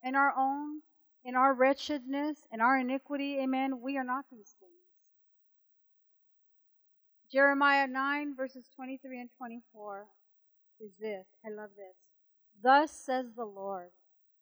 in 0.04 0.16
our 0.16 0.34
own, 0.38 0.82
in 1.24 1.36
our 1.36 1.54
wretchedness, 1.54 2.40
in 2.52 2.62
our 2.62 2.78
iniquity, 2.80 3.40
amen, 3.42 3.82
we 3.82 3.98
are 3.98 4.04
not 4.04 4.26
these 4.32 4.56
things. 4.60 4.74
Jeremiah 7.32 7.88
9, 7.88 8.36
verses 8.36 8.70
23 8.76 9.20
and 9.20 9.30
24 9.38 10.08
is 10.80 10.92
this. 11.00 11.26
I 11.46 11.50
love 11.50 11.72
this. 11.76 11.96
Thus 12.64 12.92
says 12.92 13.26
the 13.36 13.46
Lord. 13.46 13.90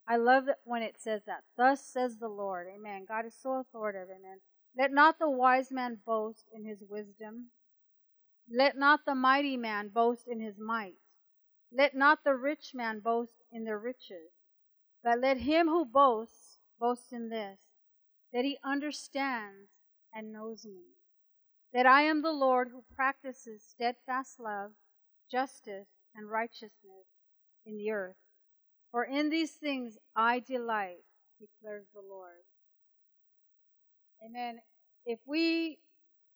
I 0.08 0.18
love 0.18 0.48
it 0.48 0.58
when 0.66 0.84
it 0.84 0.96
says 1.00 1.22
that. 1.26 1.44
Thus 1.58 1.84
says 1.84 2.18
the 2.18 2.28
Lord. 2.28 2.68
Amen. 2.74 3.06
God 3.08 3.26
is 3.26 3.34
so 3.42 3.54
authoritative. 3.54 4.10
Amen. 4.10 4.40
Let 4.78 4.92
not 4.92 5.18
the 5.18 5.30
wise 5.30 5.72
man 5.72 5.98
boast 6.06 6.46
in 6.54 6.64
his 6.64 6.84
wisdom. 6.88 7.48
Let 8.52 8.78
not 8.78 9.06
the 9.06 9.16
mighty 9.16 9.58
man 9.58 9.90
boast 9.90 10.28
in 10.28 10.40
his 10.40 10.60
might. 10.60 10.96
Let 11.72 11.96
not 11.96 12.24
the 12.24 12.36
rich 12.36 12.72
man 12.74 13.00
boast 13.00 13.44
in 13.52 13.64
their 13.64 13.80
riches. 13.80 14.32
But 15.04 15.20
let 15.20 15.38
him 15.38 15.68
who 15.68 15.86
boasts 15.86 16.58
boast 16.80 17.12
in 17.12 17.30
this, 17.30 17.60
that 18.34 18.46
he 18.46 18.58
understands 18.64 19.70
and 20.14 20.32
knows 20.32 20.66
me. 20.66 20.84
That 21.74 21.86
I 21.86 22.04
am 22.04 22.22
the 22.22 22.32
Lord 22.32 22.70
who 22.70 22.84
practices 22.96 23.64
steadfast 23.64 24.40
love, 24.40 24.72
justice, 25.30 25.88
and 26.16 26.30
righteousness 26.30 27.08
in 27.66 27.78
the 27.78 27.92
earth. 27.92 28.16
For 28.92 29.04
in 29.04 29.30
these 29.30 29.52
things 29.52 29.98
I 30.16 30.40
delight, 30.40 31.04
declares 31.40 31.88
the 31.94 32.02
Lord. 32.02 32.46
Amen. 34.26 34.60
If 35.06 35.20
we 35.26 35.80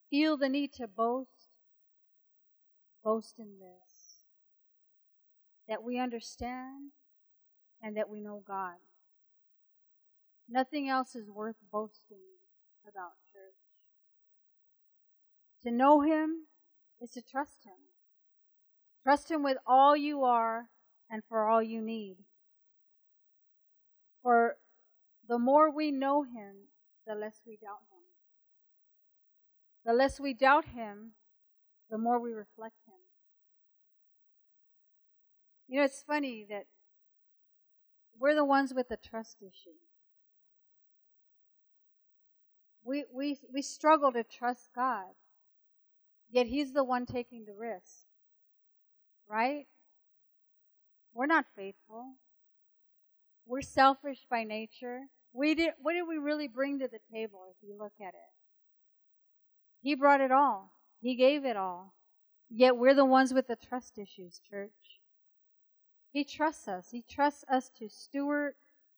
feel 0.10 0.38
the 0.38 0.50
need 0.50 0.74
to 0.74 0.88
boast, 0.88 1.38
boast 3.10 3.39
in 3.39 3.58
this 3.60 4.25
that 5.68 5.84
we 5.84 6.00
understand 6.00 6.92
and 7.82 7.98
that 7.98 8.08
we 8.08 8.20
know 8.20 8.44
God. 8.46 8.78
Nothing 10.48 10.88
else 10.88 11.16
is 11.16 11.28
worth 11.28 11.56
boasting 11.72 12.38
about, 12.84 13.13
church. 13.32 13.56
To 15.63 15.72
know 15.72 16.01
Him 16.01 16.48
is 17.01 17.10
to 17.12 17.22
trust 17.22 17.66
Him. 17.66 17.82
Trust 19.04 19.32
Him 19.32 19.42
with 19.42 19.58
all 19.66 19.98
you 19.98 20.24
are 20.24 20.70
and 21.10 21.24
for 21.28 21.48
all 21.48 21.63
you 21.63 21.82
need. 21.82 22.18
For 24.22 24.58
the 25.28 25.39
more 25.39 25.74
we 25.74 25.89
know 25.92 26.22
Him, 26.22 26.70
the 27.08 27.16
less 27.16 27.42
we 27.46 27.57
doubt 27.57 27.86
Him. 27.92 28.03
The 29.83 29.94
less 29.94 30.20
we 30.20 30.36
doubt 30.36 30.66
Him, 30.66 31.14
the 31.90 31.98
more 31.98 32.20
we 32.20 32.33
reflect 32.33 32.75
Him. 32.86 32.99
You 35.70 35.77
know, 35.77 35.86
it's 35.86 36.01
funny 36.01 36.48
that 36.50 36.66
we're 38.20 38.34
the 38.34 38.44
ones 38.44 38.74
with 38.74 38.90
the 38.90 38.98
trust 38.98 39.38
issue. 39.40 39.77
We, 42.84 43.05
we, 43.14 43.38
we 43.53 43.62
struggle 43.62 44.12
to 44.14 44.24
trust 44.24 44.72
God, 44.75 45.14
yet 46.32 46.48
He's 46.48 46.74
the 46.74 46.84
one 46.84 47.05
taking 47.05 47.46
the 47.46 47.53
risk. 47.53 48.08
Right? 49.29 49.68
We're 51.14 51.27
not 51.27 51.46
faithful. 51.55 52.16
We're 53.46 53.62
selfish 53.62 54.25
by 54.27 54.46
nature. 54.46 55.01
We 55.34 55.53
did, 55.53 55.74
what 55.79 55.94
did 55.94 56.08
we 56.08 56.18
really 56.18 56.48
bring 56.48 56.79
to 56.79 56.88
the 56.88 57.00
table 57.14 57.42
if 57.51 57.58
you 57.62 57.77
look 57.77 57.94
at 58.01 58.16
it? 58.16 58.34
He 59.82 59.94
brought 59.94 60.22
it 60.22 60.32
all. 60.32 60.72
He 61.00 61.16
gave 61.16 61.46
it 61.46 61.55
all. 61.55 61.94
Yet 62.50 62.75
we're 62.75 62.96
the 62.96 63.05
ones 63.05 63.36
with 63.36 63.48
the 63.48 63.55
trust 63.55 64.00
issues, 64.00 64.42
church. 64.50 64.99
He 66.11 66.24
trusts 66.24 66.67
us. 66.67 66.87
He 66.91 67.03
trusts 67.07 67.43
us 67.50 67.69
to 67.77 67.87
steward 67.87 68.55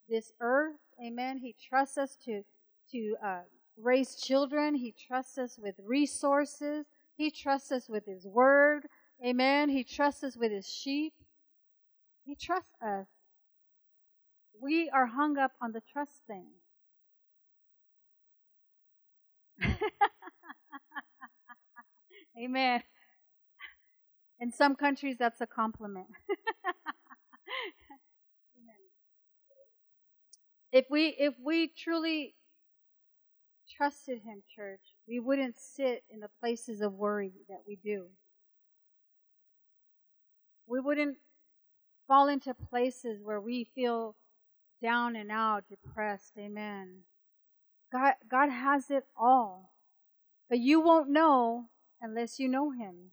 this 0.08 0.32
earth. 0.40 0.80
Amen. 1.04 1.40
He 1.40 1.56
trusts 1.70 1.98
us 1.98 2.18
to, 2.26 2.44
to 2.92 3.16
uh, 3.24 3.42
raise 3.78 4.16
children. 4.16 4.76
He 4.76 4.94
trusts 5.08 5.38
us 5.38 5.58
with 5.62 5.76
resources. 5.84 6.86
He 7.16 7.30
trusts 7.32 7.72
us 7.72 7.90
with 7.90 8.06
His 8.06 8.26
word. 8.26 8.88
Amen. 9.26 9.70
He 9.70 9.84
trusts 9.84 10.24
us 10.24 10.38
with 10.38 10.52
His 10.52 10.68
sheep. 10.68 11.14
He 12.24 12.36
trusts 12.36 12.74
us. 12.82 13.08
We 14.62 14.90
are 14.90 15.08
hung 15.08 15.38
up 15.38 15.52
on 15.62 15.72
the 15.72 15.82
trust 15.82 16.22
thing. 16.28 16.48
Amen. 22.42 22.84
In 24.40 24.52
some 24.52 24.76
countries, 24.76 25.18
that's 25.20 25.42
a 25.42 25.48
compliment. 25.48 26.08
if 30.72 30.86
we 30.90 31.08
if 31.20 31.34
we 31.44 31.68
truly 31.68 32.36
trusted 33.78 34.20
him 34.20 34.44
church 34.54 34.82
we 35.08 35.20
wouldn't 35.20 35.56
sit 35.58 36.04
in 36.10 36.20
the 36.20 36.30
places 36.40 36.82
of 36.82 36.94
worry 36.94 37.32
that 37.48 37.62
we 37.68 37.78
do. 37.84 38.08
We 40.68 40.80
wouldn't 40.80 41.18
fall 42.08 42.28
into 42.28 42.54
places 42.54 43.22
where 43.24 43.42
we 43.42 43.64
feel 43.64 44.16
down 44.82 45.16
and 45.16 45.32
out 45.32 45.64
depressed 45.70 46.34
amen. 46.38 47.02
God 47.92 48.14
god 48.30 48.50
has 48.50 48.90
it 48.90 49.06
all 49.18 49.74
but 50.50 50.60
you 50.60 50.82
won't 50.82 51.10
know 51.10 51.66
unless 52.02 52.40
you 52.40 52.48
know 52.48 52.72
him 52.72 53.12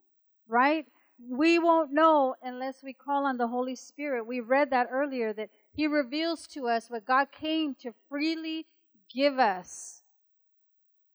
right? 0.48 0.86
We 1.28 1.58
won't 1.58 1.92
know 1.92 2.34
unless 2.42 2.82
we 2.82 2.92
call 2.92 3.26
on 3.26 3.36
the 3.36 3.48
holy 3.48 3.76
spirit. 3.76 4.26
We 4.26 4.40
read 4.40 4.70
that 4.70 4.88
earlier 4.90 5.32
that 5.34 5.50
he 5.78 5.86
reveals 5.86 6.48
to 6.48 6.66
us 6.66 6.90
what 6.90 7.06
God 7.06 7.28
came 7.30 7.76
to 7.82 7.94
freely 8.08 8.66
give 9.14 9.38
us. 9.38 10.02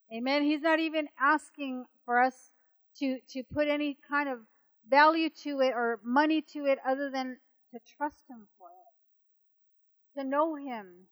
Amen. 0.09 0.43
He's 0.43 0.61
not 0.61 0.79
even 0.79 1.09
asking 1.19 1.83
for 2.05 2.21
us 2.21 2.53
to, 2.99 3.19
to 3.31 3.43
put 3.43 3.67
any 3.67 3.97
kind 4.09 4.29
of 4.29 4.39
value 4.89 5.29
to 5.43 5.59
it 5.59 5.73
or 5.75 5.99
money 6.01 6.41
to 6.53 6.65
it 6.65 6.79
other 6.87 7.11
than 7.11 7.39
to 7.73 7.79
trust 7.97 8.23
Him 8.29 8.47
for 8.57 8.69
it, 8.69 10.17
to 10.17 10.25
know 10.25 10.55
Him. 10.55 11.07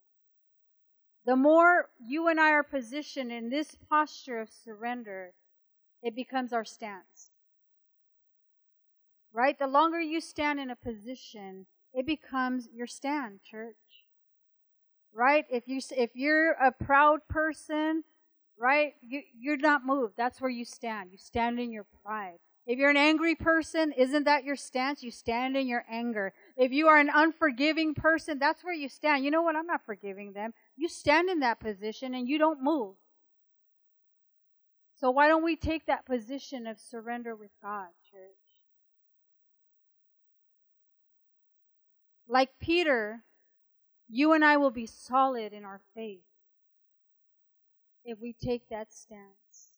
The 1.26 1.36
more 1.36 1.90
you 2.00 2.30
and 2.30 2.40
I 2.40 2.52
are 2.52 2.64
positioned 2.64 3.34
in 3.34 3.50
this 3.50 3.76
posture 3.90 4.40
of 4.40 4.50
surrender, 4.50 5.34
it 6.02 6.16
becomes 6.16 6.54
our 6.54 6.64
stance. 6.64 7.32
Right? 9.34 9.60
The 9.60 9.68
longer 9.68 10.00
you 10.00 10.22
stand 10.22 10.62
in 10.62 10.70
a 10.70 10.76
position 10.78 11.66
it 11.94 12.06
becomes 12.06 12.68
your 12.74 12.88
stand, 12.88 13.42
church. 13.44 13.76
Right? 15.14 15.46
If 15.50 15.68
you 15.68 15.82
if 15.98 16.12
you're 16.16 16.52
a 16.52 16.72
proud 16.72 17.20
person, 17.28 18.04
right? 18.58 18.94
You 19.02 19.22
you're 19.38 19.58
not 19.58 19.86
moved. 19.86 20.14
That's 20.16 20.40
where 20.40 20.50
you 20.50 20.64
stand. 20.64 21.12
You 21.12 21.18
stand 21.18 21.60
in 21.60 21.72
your 21.72 21.86
pride. 22.04 22.40
If 22.68 22.78
you're 22.78 22.92
an 22.92 22.98
angry 22.98 23.36
person, 23.36 23.92
isn't 23.92 24.24
that 24.26 24.44
your 24.44 24.56
stance? 24.56 25.02
You 25.02 25.12
stand 25.12 25.58
in 25.58 25.68
your 25.68 25.84
anger. 25.90 26.32
If 26.56 26.72
you 26.72 26.88
are 26.88 26.98
an 26.98 27.10
unforgiving 27.14 27.96
person, 27.96 28.38
that's 28.38 28.64
where 28.64 28.74
you 28.74 28.88
stand. 28.88 29.26
You 29.26 29.32
know 29.32 29.42
what? 29.42 29.56
I'm 29.56 29.66
not 29.66 29.86
forgiving 29.86 30.34
them. 30.34 30.54
You 30.78 30.88
stand 30.88 31.30
in 31.30 31.40
that 31.40 31.60
position 31.60 32.14
and 32.14 32.30
you 32.30 32.38
don't 32.38 32.62
move. 32.62 32.96
So 34.96 35.10
why 35.10 35.28
don't 35.28 35.44
we 35.44 35.56
take 35.56 35.88
that 35.88 36.06
position 36.06 36.68
of 36.68 36.80
surrender 36.80 37.36
with 37.36 37.50
God, 37.62 37.88
church? 38.12 38.41
Like 42.32 42.52
Peter, 42.62 43.26
you 44.08 44.32
and 44.32 44.44
I 44.46 44.56
will 44.56 44.72
be 44.72 44.86
solid 44.86 45.52
in 45.52 45.66
our 45.66 45.82
faith 45.94 46.24
if 48.06 48.20
we 48.22 48.32
take 48.32 48.70
that 48.70 48.94
stance. 48.94 49.76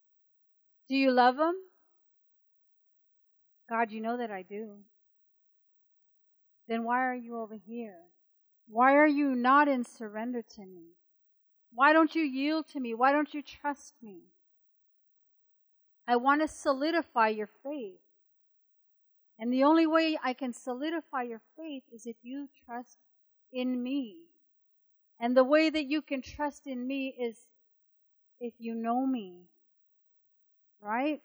Do 0.87 0.95
you 0.95 1.09
love 1.09 1.39
Him? 1.39 1.55
God, 3.67 3.89
you 3.89 4.01
know 4.01 4.17
that 4.17 4.29
I 4.29 4.43
do. 4.43 4.81
Then 6.67 6.83
why 6.83 6.99
are 6.99 7.15
you 7.15 7.39
over 7.39 7.55
here? 7.55 7.97
Why 8.67 8.93
are 8.97 9.07
you 9.07 9.33
not 9.33 9.67
in 9.67 9.83
surrender 9.83 10.43
to 10.55 10.61
me? 10.61 10.91
Why 11.73 11.91
don't 11.91 12.13
you 12.13 12.21
yield 12.21 12.67
to 12.73 12.79
me? 12.79 12.93
Why 12.93 13.11
don't 13.11 13.33
you 13.33 13.41
trust 13.41 13.95
me? 13.99 14.25
I 16.07 16.17
want 16.17 16.41
to 16.41 16.47
solidify 16.47 17.29
your 17.29 17.49
faith. 17.63 17.97
And 19.39 19.51
the 19.51 19.63
only 19.63 19.87
way 19.87 20.17
I 20.23 20.33
can 20.33 20.53
solidify 20.53 21.23
your 21.23 21.41
faith 21.57 21.83
is 21.91 22.05
if 22.05 22.17
you 22.21 22.47
trust 22.65 22.97
in 23.51 23.81
me. 23.81 24.17
And 25.19 25.35
the 25.35 25.43
way 25.43 25.69
that 25.69 25.85
you 25.85 26.01
can 26.01 26.21
trust 26.21 26.67
in 26.67 26.87
me 26.87 27.15
is 27.19 27.37
if 28.39 28.53
you 28.57 28.75
know 28.75 29.05
me. 29.05 29.47
right? 30.81 31.21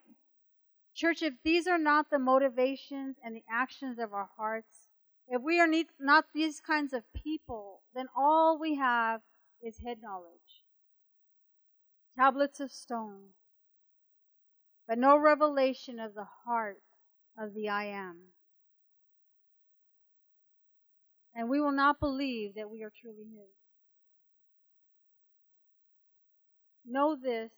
Church, 0.94 1.22
if 1.22 1.34
these 1.44 1.66
are 1.66 1.78
not 1.78 2.10
the 2.10 2.18
motivations 2.18 3.16
and 3.24 3.34
the 3.34 3.44
actions 3.50 3.98
of 3.98 4.12
our 4.12 4.28
hearts, 4.36 4.88
if 5.28 5.42
we 5.42 5.60
are 5.60 5.68
not 6.00 6.24
these 6.32 6.60
kinds 6.60 6.92
of 6.92 7.02
people, 7.12 7.82
then 7.94 8.06
all 8.16 8.58
we 8.58 8.76
have 8.76 9.20
is 9.62 9.78
head 9.78 9.98
knowledge. 10.02 10.64
Tablets 12.16 12.60
of 12.60 12.72
stone. 12.72 13.34
But 14.86 14.98
no 14.98 15.16
revelation 15.16 16.00
of 16.00 16.14
the 16.14 16.26
heart 16.44 16.82
of 17.40 17.54
the 17.54 17.68
I 17.68 17.84
am. 17.84 18.16
And 21.34 21.48
we 21.48 21.60
will 21.60 21.72
not 21.72 22.00
believe 22.00 22.56
that 22.56 22.70
we 22.70 22.82
are 22.82 22.92
truly 23.00 23.24
His. 23.24 23.54
Know 26.84 27.16
this 27.16 27.52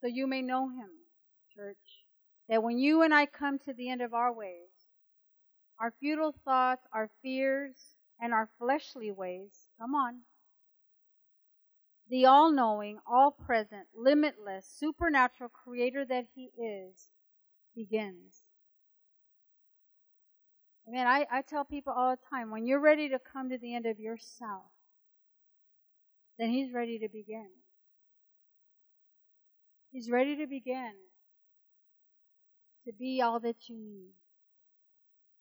so 0.00 0.06
you 0.06 0.26
may 0.26 0.40
know 0.40 0.68
Him, 0.68 0.88
church. 1.54 1.76
That 2.48 2.62
when 2.62 2.78
you 2.78 3.02
and 3.02 3.14
I 3.14 3.26
come 3.26 3.58
to 3.60 3.72
the 3.72 3.90
end 3.90 4.02
of 4.02 4.14
our 4.14 4.32
ways, 4.32 4.70
our 5.78 5.92
futile 6.00 6.34
thoughts, 6.44 6.86
our 6.92 7.10
fears, 7.22 7.76
and 8.20 8.32
our 8.32 8.48
fleshly 8.58 9.10
ways, 9.10 9.68
come 9.78 9.94
on, 9.94 10.20
the 12.08 12.26
all 12.26 12.50
knowing, 12.52 12.98
all 13.10 13.30
present, 13.30 13.86
limitless, 13.96 14.66
supernatural 14.66 15.50
creator 15.50 16.04
that 16.04 16.26
He 16.34 16.50
is, 16.60 17.10
begins. 17.74 18.41
Amen. 20.88 21.06
I, 21.06 21.26
I 21.30 21.42
tell 21.42 21.64
people 21.64 21.92
all 21.92 22.10
the 22.10 22.22
time 22.30 22.50
when 22.50 22.66
you're 22.66 22.80
ready 22.80 23.08
to 23.10 23.18
come 23.18 23.50
to 23.50 23.58
the 23.58 23.74
end 23.74 23.86
of 23.86 24.00
yourself, 24.00 24.64
then 26.38 26.50
He's 26.50 26.72
ready 26.72 26.98
to 26.98 27.08
begin. 27.08 27.48
He's 29.92 30.10
ready 30.10 30.36
to 30.36 30.46
begin 30.46 30.92
to 32.86 32.92
be 32.92 33.20
all 33.20 33.38
that 33.40 33.68
you 33.68 33.76
need, 33.76 34.14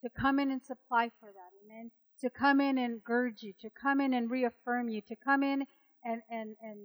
to 0.04 0.10
come 0.10 0.39
in 0.39 0.51
and 0.51 0.63
supply 0.63 1.10
for 1.19 1.30
that. 1.32 1.51
Amen. 1.65 1.91
To 2.21 2.30
come 2.30 2.62
in 2.62 2.77
and 2.77 3.04
gird 3.04 3.41
you, 3.41 3.54
to 3.62 3.69
come 3.69 3.99
in 3.99 4.13
and 4.13 4.30
reaffirm 4.30 4.89
you, 4.89 5.01
to 5.08 5.15
come 5.15 5.41
in 5.41 5.65
and, 6.04 6.21
and, 6.30 6.56
and 6.62 6.80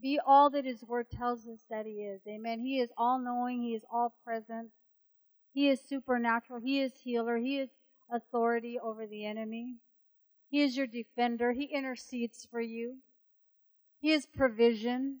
be 0.00 0.20
all 0.24 0.50
that 0.50 0.64
His 0.64 0.84
Word 0.84 1.06
tells 1.10 1.46
us 1.46 1.60
that 1.68 1.86
He 1.86 2.02
is. 2.02 2.20
Amen. 2.28 2.60
He 2.60 2.78
is 2.78 2.90
all 2.96 3.18
knowing. 3.18 3.62
He 3.62 3.74
is 3.74 3.82
all 3.92 4.14
present. 4.24 4.70
He 5.52 5.68
is 5.68 5.80
supernatural. 5.80 6.60
He 6.60 6.80
is 6.80 6.92
healer. 7.02 7.36
He 7.38 7.58
is 7.58 7.70
authority 8.10 8.78
over 8.78 9.06
the 9.06 9.24
enemy. 9.24 9.76
He 10.48 10.62
is 10.62 10.76
your 10.76 10.86
defender. 10.86 11.52
He 11.52 11.64
intercedes 11.64 12.46
for 12.50 12.60
you. 12.60 12.98
He 14.00 14.12
is 14.12 14.26
provision. 14.26 15.20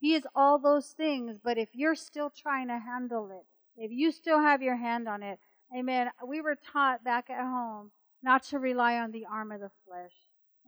He 0.00 0.14
is 0.14 0.26
all 0.34 0.58
those 0.58 0.92
things, 0.92 1.38
but 1.42 1.58
if 1.58 1.70
you're 1.72 1.96
still 1.96 2.30
trying 2.30 2.68
to 2.68 2.78
handle 2.78 3.30
it, 3.30 3.46
if 3.76 3.90
you 3.90 4.12
still 4.12 4.40
have 4.40 4.62
your 4.62 4.76
hand 4.76 5.08
on 5.08 5.22
it, 5.22 5.40
amen. 5.76 6.10
We 6.26 6.40
were 6.40 6.56
taught 6.56 7.02
back 7.02 7.30
at 7.30 7.42
home 7.42 7.90
not 8.22 8.44
to 8.44 8.58
rely 8.58 8.96
on 8.96 9.10
the 9.10 9.26
arm 9.26 9.50
of 9.50 9.60
the 9.60 9.70
flesh. 9.84 10.12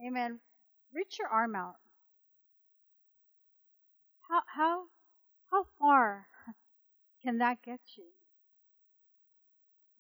Amen. 0.05 0.41
Reach 0.93 1.19
your 1.19 1.29
arm 1.29 1.55
out. 1.55 1.77
How 4.29 4.43
how 4.47 4.83
how 5.51 5.65
far 5.79 6.27
can 7.23 7.39
that 7.39 7.63
get 7.63 7.81
you? 7.97 8.05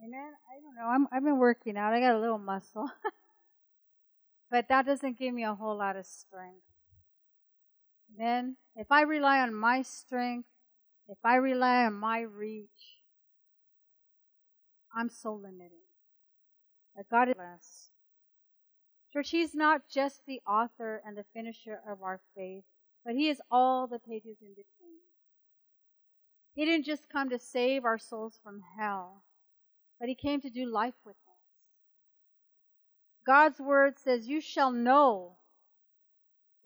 Amen. 0.02 0.32
I 0.48 0.60
don't 0.62 0.76
know. 0.76 0.88
I'm 0.88 1.08
I've 1.12 1.24
been 1.24 1.38
working 1.38 1.76
out. 1.76 1.92
I 1.92 2.00
got 2.00 2.14
a 2.14 2.20
little 2.20 2.38
muscle. 2.38 2.90
but 4.50 4.68
that 4.68 4.86
doesn't 4.86 5.18
give 5.18 5.34
me 5.34 5.44
a 5.44 5.54
whole 5.54 5.76
lot 5.76 5.96
of 5.96 6.06
strength. 6.06 6.64
Then, 8.16 8.56
if 8.74 8.90
I 8.90 9.02
rely 9.02 9.40
on 9.40 9.54
my 9.54 9.82
strength, 9.82 10.48
if 11.08 11.18
I 11.24 11.36
rely 11.36 11.84
on 11.84 11.94
my 11.94 12.20
reach, 12.20 13.00
I'm 14.94 15.08
so 15.08 15.34
limited. 15.34 15.86
But 16.96 17.08
God 17.08 17.28
is 17.28 17.34
less. 17.36 17.90
Church, 19.12 19.30
He's 19.30 19.54
not 19.54 19.82
just 19.88 20.22
the 20.26 20.40
author 20.46 21.02
and 21.06 21.16
the 21.16 21.24
finisher 21.34 21.80
of 21.88 22.02
our 22.02 22.20
faith, 22.34 22.64
but 23.04 23.14
He 23.14 23.28
is 23.28 23.40
all 23.50 23.86
the 23.86 23.98
pages 23.98 24.38
in 24.40 24.50
between. 24.50 25.00
He 26.54 26.64
didn't 26.64 26.86
just 26.86 27.08
come 27.08 27.30
to 27.30 27.38
save 27.38 27.84
our 27.84 27.98
souls 27.98 28.38
from 28.42 28.62
hell, 28.78 29.24
but 30.00 30.08
He 30.08 30.14
came 30.14 30.40
to 30.40 30.50
do 30.50 30.66
life 30.66 30.94
with 31.04 31.14
us. 31.14 31.42
God's 33.24 33.60
word 33.60 33.98
says, 33.98 34.26
You 34.26 34.40
shall 34.40 34.72
know 34.72 35.36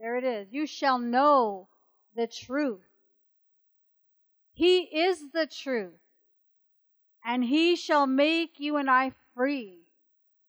there 0.01 0.16
it 0.16 0.25
is. 0.25 0.49
You 0.53 0.66
shall 0.66 0.99
know 0.99 1.68
the 2.16 2.27
truth. 2.27 2.85
He 4.53 4.81
is 4.83 5.31
the 5.33 5.47
truth. 5.47 5.92
And 7.25 7.44
he 7.44 7.75
shall 7.75 8.07
make 8.07 8.61
you 8.61 8.77
and 8.77 8.90
I 8.90 9.12
free. 9.35 9.79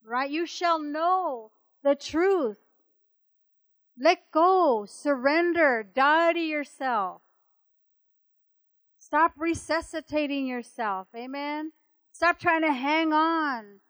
Right? 0.03 0.29
You 0.29 0.45
shall 0.45 0.79
know 0.79 1.51
the 1.83 1.95
truth. 1.95 2.57
Let 3.97 4.29
go, 4.31 4.85
surrender, 4.85 5.83
die 5.83 6.33
to 6.33 6.39
yourself. 6.39 7.21
Stop 8.97 9.31
resuscitating 9.37 10.47
yourself. 10.47 11.07
Amen. 11.15 11.71
Stop 12.15 12.39
trying 12.39 12.61
to 12.61 12.71
hang 12.71 13.11
on. 13.11 13.81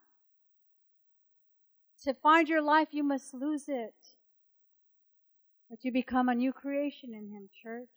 To 2.06 2.14
find 2.16 2.50
your 2.50 2.64
life, 2.64 2.88
you 2.90 3.04
must 3.04 3.36
lose 3.36 3.66
it. 3.68 3.94
But 5.70 5.86
you 5.86 5.92
become 5.92 6.28
a 6.28 6.34
new 6.34 6.52
creation 6.52 7.14
in 7.14 7.28
Him, 7.28 7.50
church. 7.62 7.88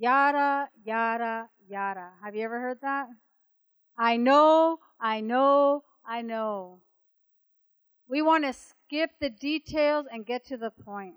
Yada, 0.00 0.68
yada, 0.84 1.48
yada. 1.68 2.08
Have 2.24 2.34
you 2.34 2.42
ever 2.42 2.58
heard 2.58 2.80
that? 2.82 3.06
I 3.96 4.16
know, 4.16 4.80
I 5.00 5.20
know, 5.20 5.84
I 6.04 6.22
know. 6.22 6.80
We 8.08 8.20
want 8.20 8.46
to 8.46 8.52
skip 8.52 9.12
the 9.20 9.30
details 9.30 10.06
and 10.12 10.26
get 10.26 10.44
to 10.46 10.56
the 10.56 10.72
point. 10.72 11.14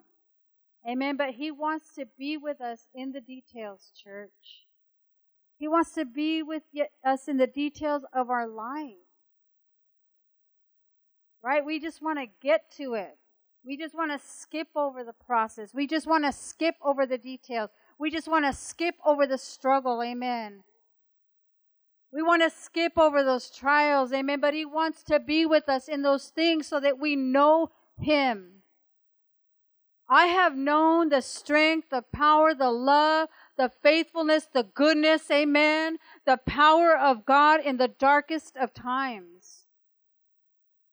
Amen. 0.87 1.17
But 1.17 1.31
He 1.31 1.49
wants 1.49 1.95
to 1.95 2.05
be 2.15 2.37
with 2.37 2.61
us 2.61 2.81
in 2.93 3.11
the 3.11 3.21
details, 3.21 3.91
church. 3.95 4.67
He 5.57 5.67
wants 5.67 5.91
to 5.93 6.05
be 6.05 6.43
with 6.43 6.63
us 7.03 7.27
in 7.27 7.37
the 7.37 7.47
details 7.47 8.03
of 8.13 8.29
our 8.29 8.47
life. 8.47 8.95
Right? 11.43 11.63
We 11.63 11.79
just 11.79 12.01
want 12.01 12.19
to 12.19 12.25
get 12.41 12.71
to 12.77 12.95
it. 12.95 13.17
We 13.65 13.77
just 13.77 13.95
want 13.95 14.11
to 14.11 14.19
skip 14.25 14.67
over 14.75 15.03
the 15.03 15.13
process. 15.13 15.73
We 15.73 15.87
just 15.87 16.07
want 16.07 16.25
to 16.25 16.31
skip 16.31 16.75
over 16.83 17.05
the 17.05 17.17
details. 17.17 17.69
We 17.97 18.11
just 18.11 18.27
want 18.27 18.45
to 18.45 18.53
skip 18.53 18.95
over 19.05 19.25
the 19.25 19.37
struggle. 19.37 20.03
Amen. 20.03 20.63
We 22.11 22.21
want 22.21 22.43
to 22.43 22.49
skip 22.49 22.97
over 22.97 23.23
those 23.23 23.49
trials. 23.49 24.13
Amen. 24.13 24.39
But 24.39 24.53
He 24.53 24.65
wants 24.65 25.03
to 25.03 25.19
be 25.19 25.45
with 25.45 25.67
us 25.67 25.87
in 25.87 26.01
those 26.01 26.27
things 26.29 26.67
so 26.67 26.79
that 26.79 26.99
we 26.99 27.15
know 27.15 27.71
Him. 27.99 28.61
I 30.07 30.27
have 30.27 30.55
known 30.55 31.09
the 31.09 31.21
strength, 31.21 31.89
the 31.89 32.03
power, 32.13 32.53
the 32.53 32.71
love, 32.71 33.29
the 33.57 33.71
faithfulness, 33.81 34.47
the 34.53 34.63
goodness, 34.63 35.29
amen, 35.31 35.97
the 36.25 36.37
power 36.37 36.97
of 36.97 37.25
God 37.25 37.61
in 37.61 37.77
the 37.77 37.87
darkest 37.87 38.55
of 38.57 38.73
times. 38.73 39.65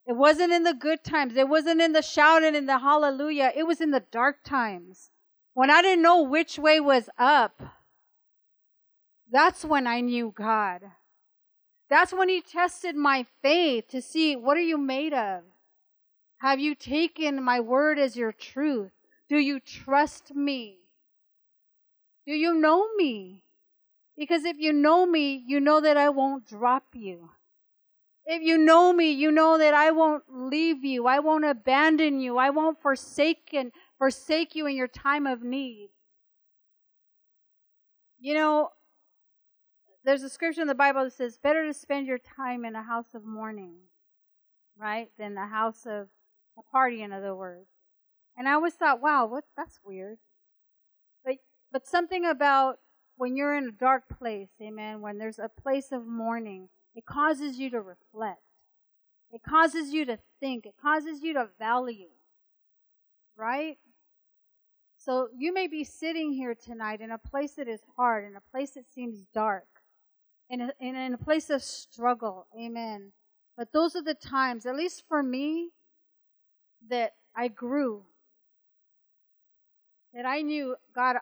It 0.06 0.16
wasn't 0.16 0.52
in 0.52 0.64
the 0.64 0.74
good 0.74 1.04
times. 1.04 1.36
It 1.36 1.48
wasn't 1.48 1.80
in 1.80 1.92
the 1.92 2.02
shouting 2.02 2.56
and 2.56 2.68
the 2.68 2.78
hallelujah. 2.78 3.52
It 3.54 3.66
was 3.66 3.80
in 3.80 3.92
the 3.92 4.04
dark 4.10 4.42
times. 4.44 5.10
When 5.54 5.70
I 5.70 5.82
didn't 5.82 6.02
know 6.02 6.22
which 6.22 6.58
way 6.58 6.80
was 6.80 7.08
up. 7.18 7.62
That's 9.30 9.64
when 9.64 9.86
I 9.86 10.00
knew 10.00 10.32
God. 10.36 10.82
That's 11.88 12.12
when 12.12 12.28
He 12.28 12.40
tested 12.40 12.96
my 12.96 13.26
faith 13.42 13.88
to 13.88 14.02
see 14.02 14.34
what 14.34 14.56
are 14.56 14.60
you 14.60 14.78
made 14.78 15.12
of? 15.12 15.42
Have 16.38 16.58
you 16.58 16.74
taken 16.74 17.42
my 17.42 17.60
word 17.60 17.98
as 17.98 18.16
your 18.16 18.32
truth? 18.32 18.92
Do 19.28 19.38
you 19.38 19.60
trust 19.60 20.34
me? 20.34 20.81
Do 22.26 22.32
you 22.32 22.54
know 22.54 22.94
me? 22.96 23.42
Because 24.16 24.44
if 24.44 24.58
you 24.58 24.72
know 24.72 25.06
me, 25.06 25.42
you 25.46 25.58
know 25.58 25.80
that 25.80 25.96
I 25.96 26.08
won't 26.10 26.46
drop 26.46 26.84
you. 26.94 27.30
If 28.24 28.42
you 28.42 28.56
know 28.56 28.92
me, 28.92 29.10
you 29.10 29.32
know 29.32 29.58
that 29.58 29.74
I 29.74 29.90
won't 29.90 30.24
leave 30.28 30.84
you. 30.84 31.06
I 31.06 31.18
won't 31.18 31.44
abandon 31.44 32.20
you. 32.20 32.38
I 32.38 32.50
won't 32.50 32.80
forsake 32.80 33.50
and 33.52 33.72
forsake 33.98 34.54
you 34.54 34.66
in 34.66 34.76
your 34.76 34.86
time 34.86 35.26
of 35.26 35.42
need. 35.42 35.88
You 38.20 38.34
know, 38.34 38.68
there's 40.04 40.22
a 40.22 40.28
scripture 40.28 40.60
in 40.60 40.68
the 40.68 40.74
Bible 40.74 41.02
that 41.04 41.12
says, 41.12 41.38
better 41.42 41.66
to 41.66 41.74
spend 41.74 42.06
your 42.06 42.18
time 42.18 42.64
in 42.64 42.76
a 42.76 42.82
house 42.82 43.14
of 43.14 43.24
mourning, 43.24 43.78
right, 44.78 45.08
than 45.18 45.36
a 45.36 45.48
house 45.48 45.84
of 45.84 46.08
a 46.56 46.62
party, 46.70 47.02
in 47.02 47.12
other 47.12 47.34
words. 47.34 47.70
And 48.36 48.48
I 48.48 48.52
always 48.52 48.74
thought, 48.74 49.02
wow, 49.02 49.26
what 49.26 49.44
that's 49.56 49.80
weird. 49.84 50.18
But 51.72 51.86
something 51.86 52.24
about 52.24 52.76
when 53.16 53.36
you're 53.36 53.56
in 53.56 53.68
a 53.68 53.72
dark 53.72 54.04
place, 54.18 54.50
amen, 54.60 55.00
when 55.00 55.18
there's 55.18 55.38
a 55.38 55.48
place 55.48 55.90
of 55.90 56.06
mourning, 56.06 56.68
it 56.94 57.06
causes 57.06 57.58
you 57.58 57.70
to 57.70 57.80
reflect. 57.80 58.42
It 59.32 59.42
causes 59.42 59.92
you 59.92 60.04
to 60.04 60.18
think. 60.40 60.66
It 60.66 60.74
causes 60.80 61.22
you 61.22 61.32
to 61.34 61.48
value. 61.58 62.10
Right? 63.36 63.78
So 64.98 65.28
you 65.36 65.52
may 65.52 65.66
be 65.66 65.82
sitting 65.82 66.32
here 66.32 66.54
tonight 66.54 67.00
in 67.00 67.10
a 67.10 67.18
place 67.18 67.52
that 67.52 67.66
is 67.68 67.80
hard, 67.96 68.24
in 68.24 68.36
a 68.36 68.50
place 68.52 68.72
that 68.72 68.92
seems 68.92 69.24
dark, 69.34 69.66
in 70.50 70.60
a, 70.60 70.70
in 70.78 71.14
a 71.14 71.18
place 71.18 71.48
of 71.48 71.62
struggle. 71.62 72.46
Amen. 72.56 73.12
But 73.56 73.72
those 73.72 73.96
are 73.96 74.02
the 74.02 74.14
times, 74.14 74.66
at 74.66 74.76
least 74.76 75.04
for 75.08 75.22
me, 75.22 75.70
that 76.88 77.12
I 77.34 77.48
grew. 77.48 78.04
That 80.14 80.26
I 80.26 80.42
knew, 80.42 80.76
God, 80.94 81.16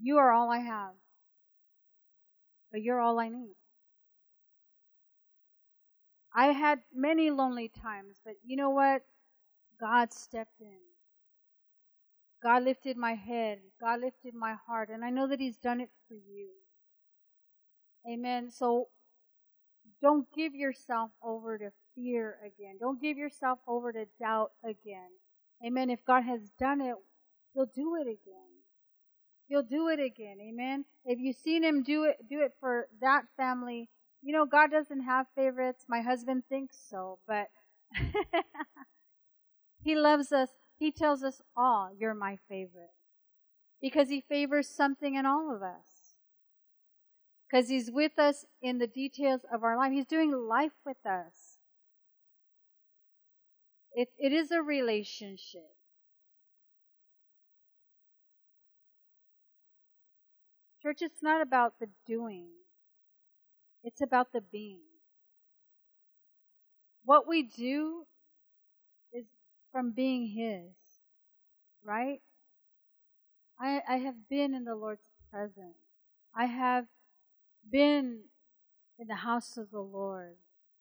you 0.00 0.18
are 0.18 0.32
all 0.32 0.50
I 0.50 0.58
have. 0.58 0.94
But 2.72 2.82
you're 2.82 3.00
all 3.00 3.18
I 3.18 3.28
need. 3.28 3.54
I 6.34 6.48
had 6.48 6.80
many 6.94 7.30
lonely 7.30 7.68
times, 7.68 8.20
but 8.24 8.34
you 8.44 8.56
know 8.56 8.70
what? 8.70 9.02
God 9.80 10.12
stepped 10.12 10.60
in. 10.60 10.78
God 12.42 12.64
lifted 12.64 12.96
my 12.96 13.14
head. 13.14 13.58
God 13.80 14.00
lifted 14.00 14.34
my 14.34 14.54
heart. 14.66 14.90
And 14.90 15.04
I 15.04 15.10
know 15.10 15.26
that 15.28 15.40
He's 15.40 15.56
done 15.56 15.80
it 15.80 15.90
for 16.06 16.14
you. 16.14 16.50
Amen. 18.08 18.50
So 18.50 18.88
don't 20.02 20.26
give 20.34 20.54
yourself 20.54 21.10
over 21.22 21.58
to 21.58 21.72
fear 21.94 22.36
again. 22.44 22.76
Don't 22.78 23.00
give 23.00 23.16
yourself 23.16 23.58
over 23.66 23.92
to 23.92 24.04
doubt 24.20 24.50
again. 24.62 25.10
Amen. 25.64 25.88
If 25.88 26.04
God 26.04 26.24
has 26.24 26.50
done 26.58 26.80
it, 26.80 26.94
He'll 27.54 27.66
do 27.66 27.96
it 27.96 28.02
again. 28.02 28.55
He'll 29.48 29.62
do 29.62 29.88
it 29.88 30.00
again. 30.00 30.38
Amen. 30.40 30.84
If 31.04 31.18
you've 31.20 31.36
seen 31.36 31.62
Him 31.62 31.82
do 31.82 32.04
it, 32.04 32.16
do 32.28 32.40
it 32.40 32.52
for 32.60 32.88
that 33.00 33.24
family. 33.36 33.88
You 34.22 34.32
know, 34.32 34.46
God 34.46 34.70
doesn't 34.70 35.02
have 35.02 35.26
favorites. 35.36 35.84
My 35.88 36.00
husband 36.00 36.44
thinks 36.48 36.76
so, 36.90 37.18
but 37.26 37.48
He 39.82 39.94
loves 39.94 40.32
us. 40.32 40.48
He 40.78 40.90
tells 40.90 41.22
us 41.22 41.40
all, 41.56 41.90
You're 41.96 42.14
my 42.14 42.38
favorite. 42.48 42.90
Because 43.80 44.08
He 44.08 44.20
favors 44.20 44.68
something 44.68 45.14
in 45.14 45.26
all 45.26 45.54
of 45.54 45.62
us. 45.62 46.16
Because 47.48 47.68
He's 47.68 47.90
with 47.90 48.18
us 48.18 48.44
in 48.60 48.78
the 48.78 48.88
details 48.88 49.42
of 49.52 49.62
our 49.62 49.76
life. 49.76 49.92
He's 49.92 50.06
doing 50.06 50.32
life 50.32 50.72
with 50.84 51.06
us. 51.06 51.58
It, 53.94 54.08
it 54.18 54.32
is 54.32 54.50
a 54.50 54.60
relationship. 54.60 55.75
Church, 60.86 61.02
it's 61.02 61.20
not 61.20 61.42
about 61.42 61.80
the 61.80 61.88
doing, 62.06 62.46
it's 63.82 64.00
about 64.00 64.32
the 64.32 64.40
being. 64.40 64.82
What 67.04 67.26
we 67.26 67.42
do 67.42 68.04
is 69.12 69.24
from 69.72 69.90
being 69.90 70.28
His, 70.28 70.76
right? 71.84 72.20
I, 73.58 73.80
I 73.88 73.96
have 73.96 74.28
been 74.30 74.54
in 74.54 74.62
the 74.62 74.76
Lord's 74.76 75.08
presence. 75.28 75.74
I 76.36 76.44
have 76.44 76.84
been 77.68 78.20
in 78.96 79.08
the 79.08 79.16
house 79.16 79.56
of 79.56 79.72
the 79.72 79.80
Lord. 79.80 80.36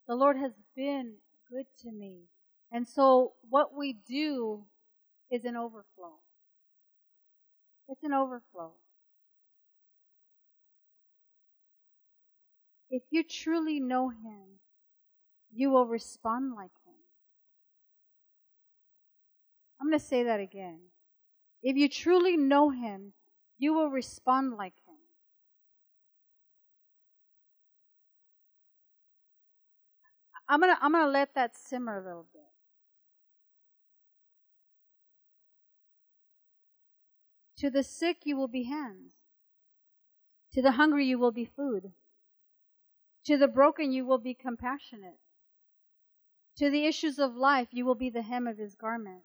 The 0.08 0.13
Lord 0.13 0.38
has 0.38 0.52
been 0.76 1.15
good 1.50 1.65
to 1.82 1.91
me. 1.91 2.26
And 2.72 2.88
so 2.88 3.34
what 3.50 3.74
we 3.76 3.98
do 4.08 4.65
is 5.32 5.46
an 5.46 5.56
overflow. 5.56 6.20
It's 7.89 8.04
an 8.04 8.13
overflow. 8.13 8.74
If 12.95 13.03
you 13.12 13.25
truly 13.25 13.81
know 13.81 14.08
Him, 14.08 14.62
you 15.53 15.69
will 15.69 15.86
respond 15.86 16.53
like 16.55 16.71
Him. 16.86 16.93
I'm 19.81 19.89
going 19.89 19.99
to 19.99 20.05
say 20.05 20.23
that 20.23 20.39
again. 20.39 20.79
If 21.62 21.75
you 21.75 21.89
truly 21.89 22.38
know 22.38 22.69
Him, 22.69 23.12
you 23.58 23.73
will 23.73 23.89
respond 23.89 24.53
like 24.53 24.75
Him. 24.88 24.95
I'm 30.47 30.62
gonna 30.62 30.77
I'm 30.79 30.93
gonna 30.93 31.12
let 31.12 31.34
that 31.34 31.58
simmer 31.58 31.97
a 31.97 32.05
little 32.05 32.27
bit. 32.31 32.43
To 37.58 37.69
the 37.69 37.84
sick 37.84 38.19
you 38.23 38.38
will 38.38 38.47
be 38.47 38.63
hands. 38.63 39.15
To 40.53 40.62
the 40.62 40.73
hungry 40.73 41.05
you 41.08 41.17
will 41.17 41.31
be 41.31 41.45
food. 41.45 41.91
To 43.25 43.38
the 43.38 43.47
broken 43.47 43.91
you 43.91 44.05
will 44.05 44.17
be 44.17 44.33
compassionate. 44.33 45.19
To 46.57 46.69
the 46.69 46.85
issues 46.85 47.19
of 47.19 47.35
life 47.35 47.69
you 47.71 47.85
will 47.85 47.95
be 47.95 48.09
the 48.09 48.21
hem 48.21 48.47
of 48.47 48.57
his 48.57 48.75
garment. 48.75 49.23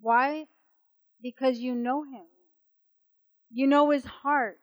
Why? 0.00 0.46
Because 1.22 1.58
you 1.58 1.74
know 1.74 2.02
him. 2.02 2.26
You 3.50 3.66
know 3.66 3.90
his 3.90 4.04
heart. 4.04 4.60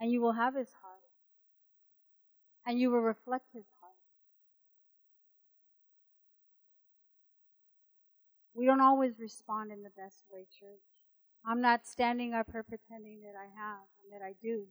And 0.00 0.10
you 0.10 0.20
will 0.20 0.32
have 0.32 0.54
his 0.54 0.72
heart 0.82 0.98
and 2.68 2.78
you 2.78 2.90
will 2.90 3.00
reflect 3.00 3.46
his 3.54 3.64
heart. 3.80 3.94
We 8.54 8.66
don't 8.66 8.82
always 8.82 9.18
respond 9.18 9.72
in 9.72 9.82
the 9.82 9.90
best 9.96 10.24
way, 10.30 10.46
church. 10.60 10.82
I'm 11.46 11.62
not 11.62 11.86
standing 11.86 12.34
up 12.34 12.48
here 12.52 12.62
pretending 12.62 13.22
that 13.22 13.34
I 13.38 13.46
have 13.56 13.86
and 14.02 14.12
that 14.12 14.22
I 14.22 14.34
do. 14.42 14.66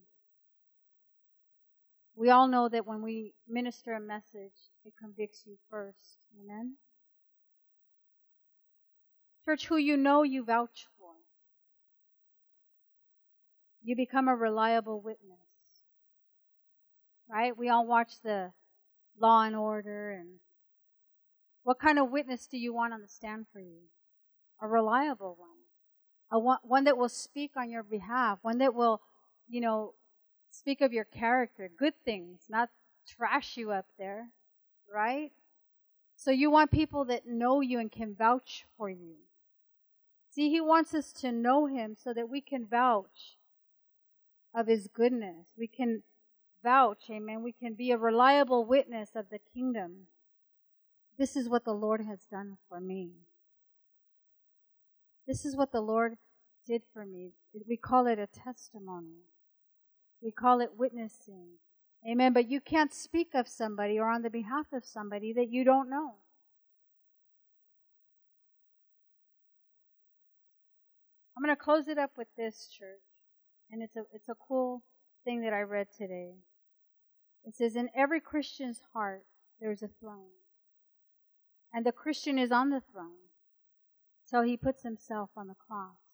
We 2.17 2.29
all 2.29 2.47
know 2.47 2.67
that 2.67 2.85
when 2.85 3.01
we 3.01 3.35
minister 3.47 3.93
a 3.93 4.01
message, 4.01 4.57
it 4.83 4.93
convicts 4.99 5.43
you 5.45 5.57
first. 5.69 6.17
Amen? 6.43 6.75
Church, 9.45 9.67
who 9.67 9.77
you 9.77 9.95
know, 9.95 10.23
you 10.23 10.43
vouch 10.43 10.87
for. 10.97 11.11
You 13.81 13.95
become 13.95 14.27
a 14.27 14.35
reliable 14.35 14.99
witness 14.99 15.47
right? 17.29 17.57
We 17.57 17.69
all 17.69 17.85
watch 17.85 18.21
the 18.23 18.51
Law 19.19 19.43
and 19.43 19.55
Order 19.55 20.11
and 20.11 20.39
what 21.63 21.79
kind 21.79 21.99
of 21.99 22.09
witness 22.09 22.47
do 22.47 22.57
you 22.57 22.73
want 22.73 22.93
on 22.93 23.01
the 23.01 23.07
stand 23.07 23.47
for 23.51 23.59
you? 23.59 23.89
A 24.61 24.67
reliable 24.67 25.35
one. 25.37 25.49
A 26.31 26.39
one, 26.39 26.59
one 26.63 26.83
that 26.85 26.97
will 26.97 27.09
speak 27.09 27.51
on 27.57 27.69
your 27.69 27.83
behalf, 27.83 28.39
one 28.41 28.57
that 28.59 28.73
will, 28.73 29.01
you 29.49 29.61
know, 29.61 29.93
speak 30.57 30.81
of 30.81 30.93
your 30.93 31.05
character, 31.05 31.69
good 31.77 31.93
things, 32.03 32.41
not 32.49 32.69
trash 33.07 33.57
you 33.57 33.71
up 33.71 33.85
there, 33.97 34.29
right? 34.93 35.31
So 36.15 36.31
you 36.31 36.49
want 36.49 36.71
people 36.71 37.05
that 37.05 37.27
know 37.27 37.61
you 37.61 37.79
and 37.79 37.91
can 37.91 38.15
vouch 38.15 38.65
for 38.77 38.89
you. 38.89 39.15
See, 40.31 40.49
he 40.49 40.59
wants 40.59 40.93
us 40.93 41.11
to 41.21 41.31
know 41.31 41.67
him 41.67 41.95
so 41.95 42.13
that 42.13 42.29
we 42.29 42.41
can 42.41 42.65
vouch 42.65 43.37
of 44.53 44.67
his 44.67 44.87
goodness. 44.87 45.53
We 45.57 45.67
can 45.67 46.03
vouch, 46.63 47.03
amen. 47.09 47.43
We 47.43 47.53
can 47.53 47.73
be 47.75 47.91
a 47.91 47.97
reliable 47.97 48.65
witness 48.65 49.11
of 49.15 49.29
the 49.29 49.39
kingdom. 49.53 50.07
This 51.17 51.35
is 51.35 51.47
what 51.49 51.65
the 51.65 51.73
Lord 51.73 52.01
has 52.01 52.19
done 52.29 52.57
for 52.67 52.79
me. 52.79 53.11
This 55.27 55.45
is 55.45 55.55
what 55.55 55.71
the 55.71 55.81
Lord 55.81 56.17
did 56.67 56.83
for 56.93 57.05
me. 57.05 57.31
We 57.67 57.77
call 57.77 58.07
it 58.07 58.19
a 58.19 58.27
testimony. 58.27 59.23
We 60.21 60.31
call 60.31 60.61
it 60.61 60.71
witnessing. 60.77 61.59
Amen. 62.09 62.33
But 62.33 62.49
you 62.49 62.61
can't 62.61 62.93
speak 62.93 63.29
of 63.33 63.47
somebody 63.47 63.99
or 63.99 64.09
on 64.09 64.21
the 64.21 64.29
behalf 64.29 64.67
of 64.73 64.85
somebody 64.85 65.33
that 65.33 65.49
you 65.49 65.63
don't 65.63 65.89
know. 65.89 66.15
I'm 71.35 71.43
going 71.43 71.55
to 71.55 71.61
close 71.61 71.87
it 71.87 71.99
up 71.99 72.11
with 72.17 72.27
this, 72.35 72.67
church. 72.67 73.03
And 73.69 73.83
it's 73.83 73.95
a, 73.95 74.03
it's 74.13 74.29
a 74.29 74.35
cool 74.47 74.83
thing 75.23 75.41
that 75.41 75.53
I 75.53 75.61
read 75.61 75.87
today. 75.95 76.35
It 77.45 77.55
says, 77.55 77.75
In 77.75 77.89
every 77.95 78.19
Christian's 78.19 78.81
heart, 78.93 79.23
there 79.59 79.71
is 79.71 79.83
a 79.83 79.89
throne. 79.99 80.31
And 81.73 81.85
the 81.85 81.91
Christian 81.91 82.39
is 82.39 82.51
on 82.51 82.69
the 82.69 82.81
throne. 82.91 83.27
So 84.25 84.41
he 84.41 84.57
puts 84.57 84.83
himself 84.83 85.29
on 85.37 85.47
the 85.47 85.55
cross. 85.55 86.06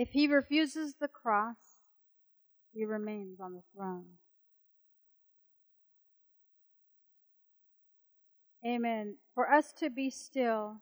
If 0.00 0.12
he 0.12 0.28
refuses 0.28 0.94
the 0.98 1.08
cross, 1.08 1.76
he 2.72 2.86
remains 2.86 3.38
on 3.38 3.52
the 3.52 3.60
throne. 3.76 4.06
Amen. 8.66 9.16
For 9.34 9.52
us 9.52 9.74
to 9.74 9.90
be 9.90 10.08
still, 10.08 10.80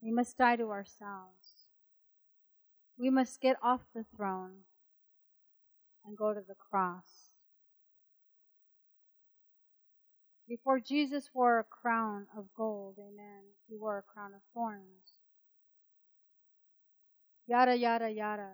we 0.00 0.12
must 0.12 0.38
die 0.38 0.54
to 0.54 0.70
ourselves. 0.70 1.66
We 2.96 3.10
must 3.10 3.40
get 3.40 3.56
off 3.60 3.80
the 3.92 4.04
throne 4.16 4.66
and 6.06 6.16
go 6.16 6.32
to 6.32 6.42
the 6.46 6.54
cross. 6.54 7.32
Before 10.48 10.78
Jesus 10.78 11.30
wore 11.34 11.58
a 11.58 11.64
crown 11.64 12.28
of 12.38 12.54
gold, 12.56 12.98
amen, 13.00 13.46
he 13.68 13.76
wore 13.76 13.98
a 13.98 14.02
crown 14.02 14.30
of 14.32 14.42
thorns. 14.54 15.19
Yada, 17.50 17.76
yada, 17.76 18.08
yada. 18.08 18.50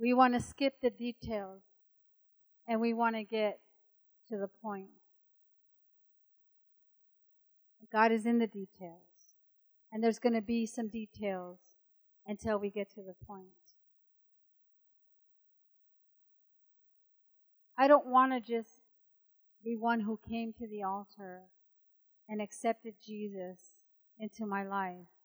We 0.00 0.14
want 0.14 0.32
to 0.32 0.40
skip 0.40 0.80
the 0.80 0.88
details 0.88 1.60
and 2.66 2.80
we 2.80 2.94
want 2.94 3.14
to 3.14 3.22
get 3.22 3.60
to 4.30 4.38
the 4.38 4.48
point. 4.48 4.88
God 7.92 8.10
is 8.10 8.24
in 8.24 8.38
the 8.38 8.46
details. 8.46 9.34
And 9.92 10.02
there's 10.02 10.18
going 10.18 10.32
to 10.32 10.40
be 10.40 10.64
some 10.64 10.88
details 10.88 11.58
until 12.26 12.58
we 12.58 12.70
get 12.70 12.88
to 12.94 13.02
the 13.02 13.12
point. 13.26 13.48
I 17.76 17.86
don't 17.86 18.06
want 18.06 18.32
to 18.32 18.40
just 18.40 18.80
be 19.62 19.76
one 19.76 20.00
who 20.00 20.18
came 20.26 20.54
to 20.54 20.66
the 20.66 20.82
altar 20.84 21.42
and 22.26 22.40
accepted 22.40 22.94
Jesus 23.04 23.58
into 24.18 24.46
my 24.46 24.62
life 24.62 25.17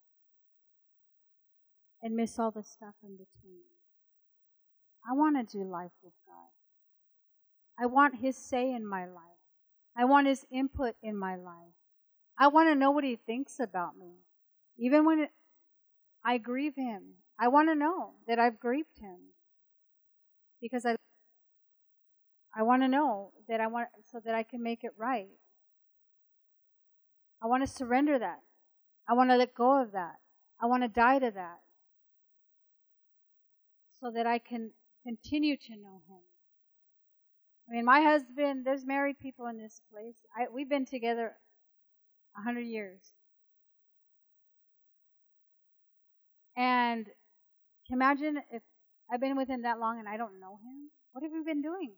and 2.03 2.15
miss 2.15 2.37
all 2.37 2.51
the 2.51 2.61
stuff 2.61 2.95
in 3.01 3.13
between. 3.13 3.63
I 5.09 5.13
want 5.13 5.37
to 5.37 5.57
do 5.57 5.63
life 5.63 5.91
with 6.03 6.13
God. 6.27 7.81
I 7.81 7.85
want 7.85 8.21
His 8.21 8.37
say 8.37 8.71
in 8.71 8.85
my 8.85 9.05
life. 9.05 9.21
I 9.97 10.03
want 10.05 10.27
His 10.27 10.45
input 10.51 10.95
in 11.01 11.17
my 11.17 11.35
life. 11.35 11.73
I 12.37 12.47
want 12.47 12.69
to 12.69 12.75
know 12.75 12.91
what 12.91 13.05
He 13.05 13.15
thinks 13.15 13.59
about 13.59 13.97
me. 13.97 14.15
Even 14.77 15.05
when 15.05 15.27
I 16.25 16.37
grieve 16.37 16.75
Him, 16.75 17.03
I 17.39 17.47
want 17.47 17.69
to 17.69 17.75
know 17.75 18.11
that 18.27 18.37
I've 18.37 18.59
grieved 18.59 18.99
Him. 18.99 19.17
Because 20.61 20.85
I, 20.85 20.95
I 22.55 22.63
want 22.63 22.81
to 22.81 22.87
know 22.87 23.31
that 23.47 23.61
I 23.61 23.67
want, 23.67 23.87
so 24.11 24.19
that 24.23 24.35
I 24.35 24.43
can 24.43 24.61
make 24.61 24.83
it 24.83 24.91
right. 24.97 25.29
I 27.41 27.47
want 27.47 27.63
to 27.65 27.73
surrender 27.73 28.19
that. 28.19 28.39
I 29.07 29.13
want 29.13 29.29
to 29.29 29.37
let 29.37 29.53
go 29.53 29.81
of 29.81 29.93
that. 29.93 30.15
I 30.61 30.65
want 30.65 30.83
to 30.83 30.89
die 30.89 31.19
to 31.19 31.31
that 31.31 31.59
so 34.03 34.11
that 34.11 34.27
I 34.27 34.37
can 34.37 34.71
continue 35.05 35.55
to 35.55 35.71
know 35.71 36.01
Him. 36.09 36.19
I 37.69 37.75
mean, 37.75 37.85
my 37.85 38.01
husband, 38.01 38.65
there's 38.65 38.85
married 38.85 39.17
people 39.19 39.47
in 39.47 39.57
this 39.57 39.81
place. 39.91 40.17
I, 40.37 40.47
we've 40.53 40.69
been 40.69 40.85
together 40.85 41.31
a 42.37 42.41
hundred 42.41 42.65
years. 42.65 42.99
And 46.57 47.07
imagine 47.89 48.39
if 48.51 48.61
I've 49.11 49.21
been 49.21 49.37
with 49.37 49.47
him 49.47 49.61
that 49.61 49.79
long 49.79 49.99
and 49.99 50.07
I 50.07 50.17
don't 50.17 50.39
know 50.39 50.59
him. 50.63 50.91
What 51.13 51.23
have 51.23 51.31
we 51.31 51.43
been 51.43 51.61
doing? 51.61 51.93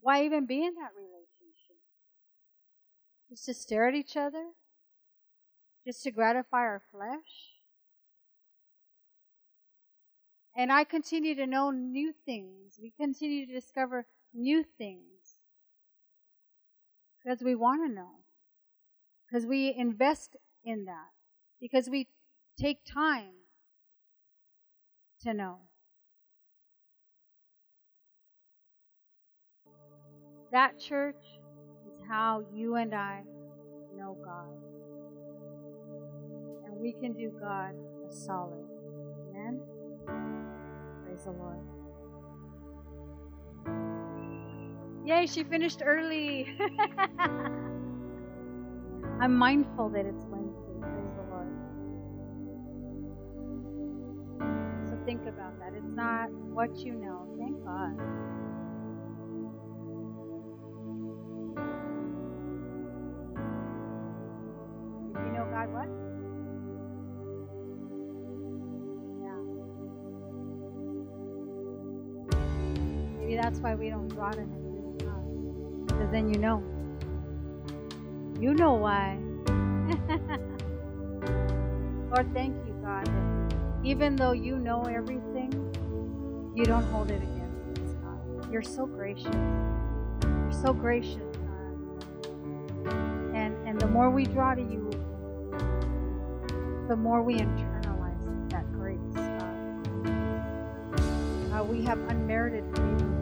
Why 0.00 0.24
even 0.24 0.46
be 0.46 0.64
in 0.64 0.74
that 0.74 0.92
relationship? 0.96 1.82
Just 3.28 3.46
to 3.46 3.54
stare 3.54 3.88
at 3.88 3.94
each 3.94 4.16
other? 4.16 4.44
Just 5.86 6.02
to 6.04 6.10
gratify 6.10 6.58
our 6.58 6.82
flesh? 6.92 7.53
And 10.56 10.70
I 10.70 10.84
continue 10.84 11.34
to 11.34 11.46
know 11.46 11.70
new 11.70 12.12
things. 12.24 12.78
We 12.80 12.92
continue 12.96 13.46
to 13.46 13.52
discover 13.52 14.06
new 14.32 14.64
things. 14.78 15.00
Because 17.22 17.42
we 17.42 17.54
want 17.54 17.88
to 17.88 17.92
know. 17.92 18.20
Because 19.26 19.46
we 19.46 19.74
invest 19.76 20.36
in 20.64 20.84
that. 20.84 21.10
Because 21.60 21.88
we 21.88 22.08
take 22.58 22.84
time 22.84 23.32
to 25.22 25.34
know. 25.34 25.58
That 30.52 30.78
church 30.78 31.24
is 31.88 32.00
how 32.08 32.44
you 32.52 32.76
and 32.76 32.94
I 32.94 33.22
know 33.96 34.16
God. 34.24 34.54
And 36.66 36.80
we 36.80 36.92
can 36.92 37.12
do 37.14 37.32
God 37.40 37.74
a 38.08 38.12
solid. 38.12 38.68
Amen? 39.30 39.73
Praise 41.14 41.26
the 41.26 41.30
Lord. 41.30 41.60
Yay, 45.06 45.26
she 45.26 45.44
finished 45.44 45.80
early. 45.84 46.58
I'm 49.20 49.36
mindful 49.36 49.90
that 49.90 50.06
it's 50.06 50.24
Wednesday. 50.26 50.74
Praise 50.80 51.14
the 51.14 51.22
Lord. 51.30 51.52
So 54.88 54.98
think 55.06 55.22
about 55.28 55.56
that. 55.60 55.74
It's 55.76 55.86
not 55.94 56.32
what 56.32 56.76
you 56.78 56.94
know. 56.94 57.28
Thank 57.38 57.64
God. 57.64 57.94
If 65.10 65.26
you 65.26 65.32
know 65.32 65.46
God, 65.52 65.72
what? 65.72 66.13
Maybe 73.34 73.42
that's 73.42 73.58
why 73.58 73.74
we 73.74 73.90
don't 73.90 74.06
draw 74.06 74.30
to 74.30 74.42
Him. 74.42 74.96
Because 75.86 76.08
then 76.12 76.32
you 76.32 76.38
know. 76.38 76.62
You 78.38 78.54
know 78.54 78.74
why. 78.74 79.18
Lord, 82.14 82.32
thank 82.32 82.54
you, 82.64 82.74
God, 82.80 83.10
even 83.82 84.14
though 84.14 84.30
you 84.30 84.56
know 84.56 84.82
everything, 84.82 85.50
you 86.54 86.64
don't 86.64 86.84
hold 86.84 87.10
it 87.10 87.20
against 87.22 87.80
us, 87.82 87.94
God. 88.04 88.52
You're 88.52 88.62
so 88.62 88.86
gracious. 88.86 89.34
You're 90.22 90.62
so 90.62 90.72
gracious, 90.72 91.16
God. 91.16 92.94
And 93.34 93.56
and 93.66 93.80
the 93.80 93.88
more 93.88 94.10
we 94.10 94.26
draw 94.26 94.54
to 94.54 94.62
you, 94.62 94.88
the 96.86 96.94
more 96.94 97.20
we 97.20 97.34
internalize 97.38 98.50
that 98.50 98.72
grace, 98.74 99.00
God. 99.16 99.50
Uh, 101.52 101.64
we 101.64 101.82
have 101.82 101.98
unmerited 102.08 102.64
favor. 102.76 103.13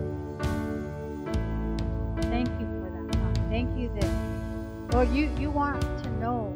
Lord, 4.93 5.09
you, 5.09 5.31
you 5.41 5.51
want 5.51 5.81
to 6.03 6.11
know 6.21 6.55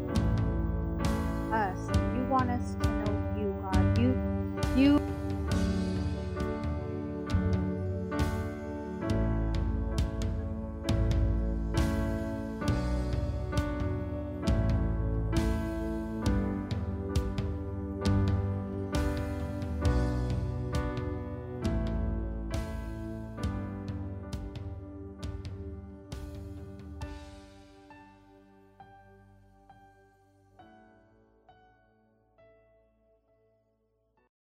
us. 1.51 1.79
You 2.15 2.27
want 2.29 2.51
us 2.51 2.75
to 2.83 2.96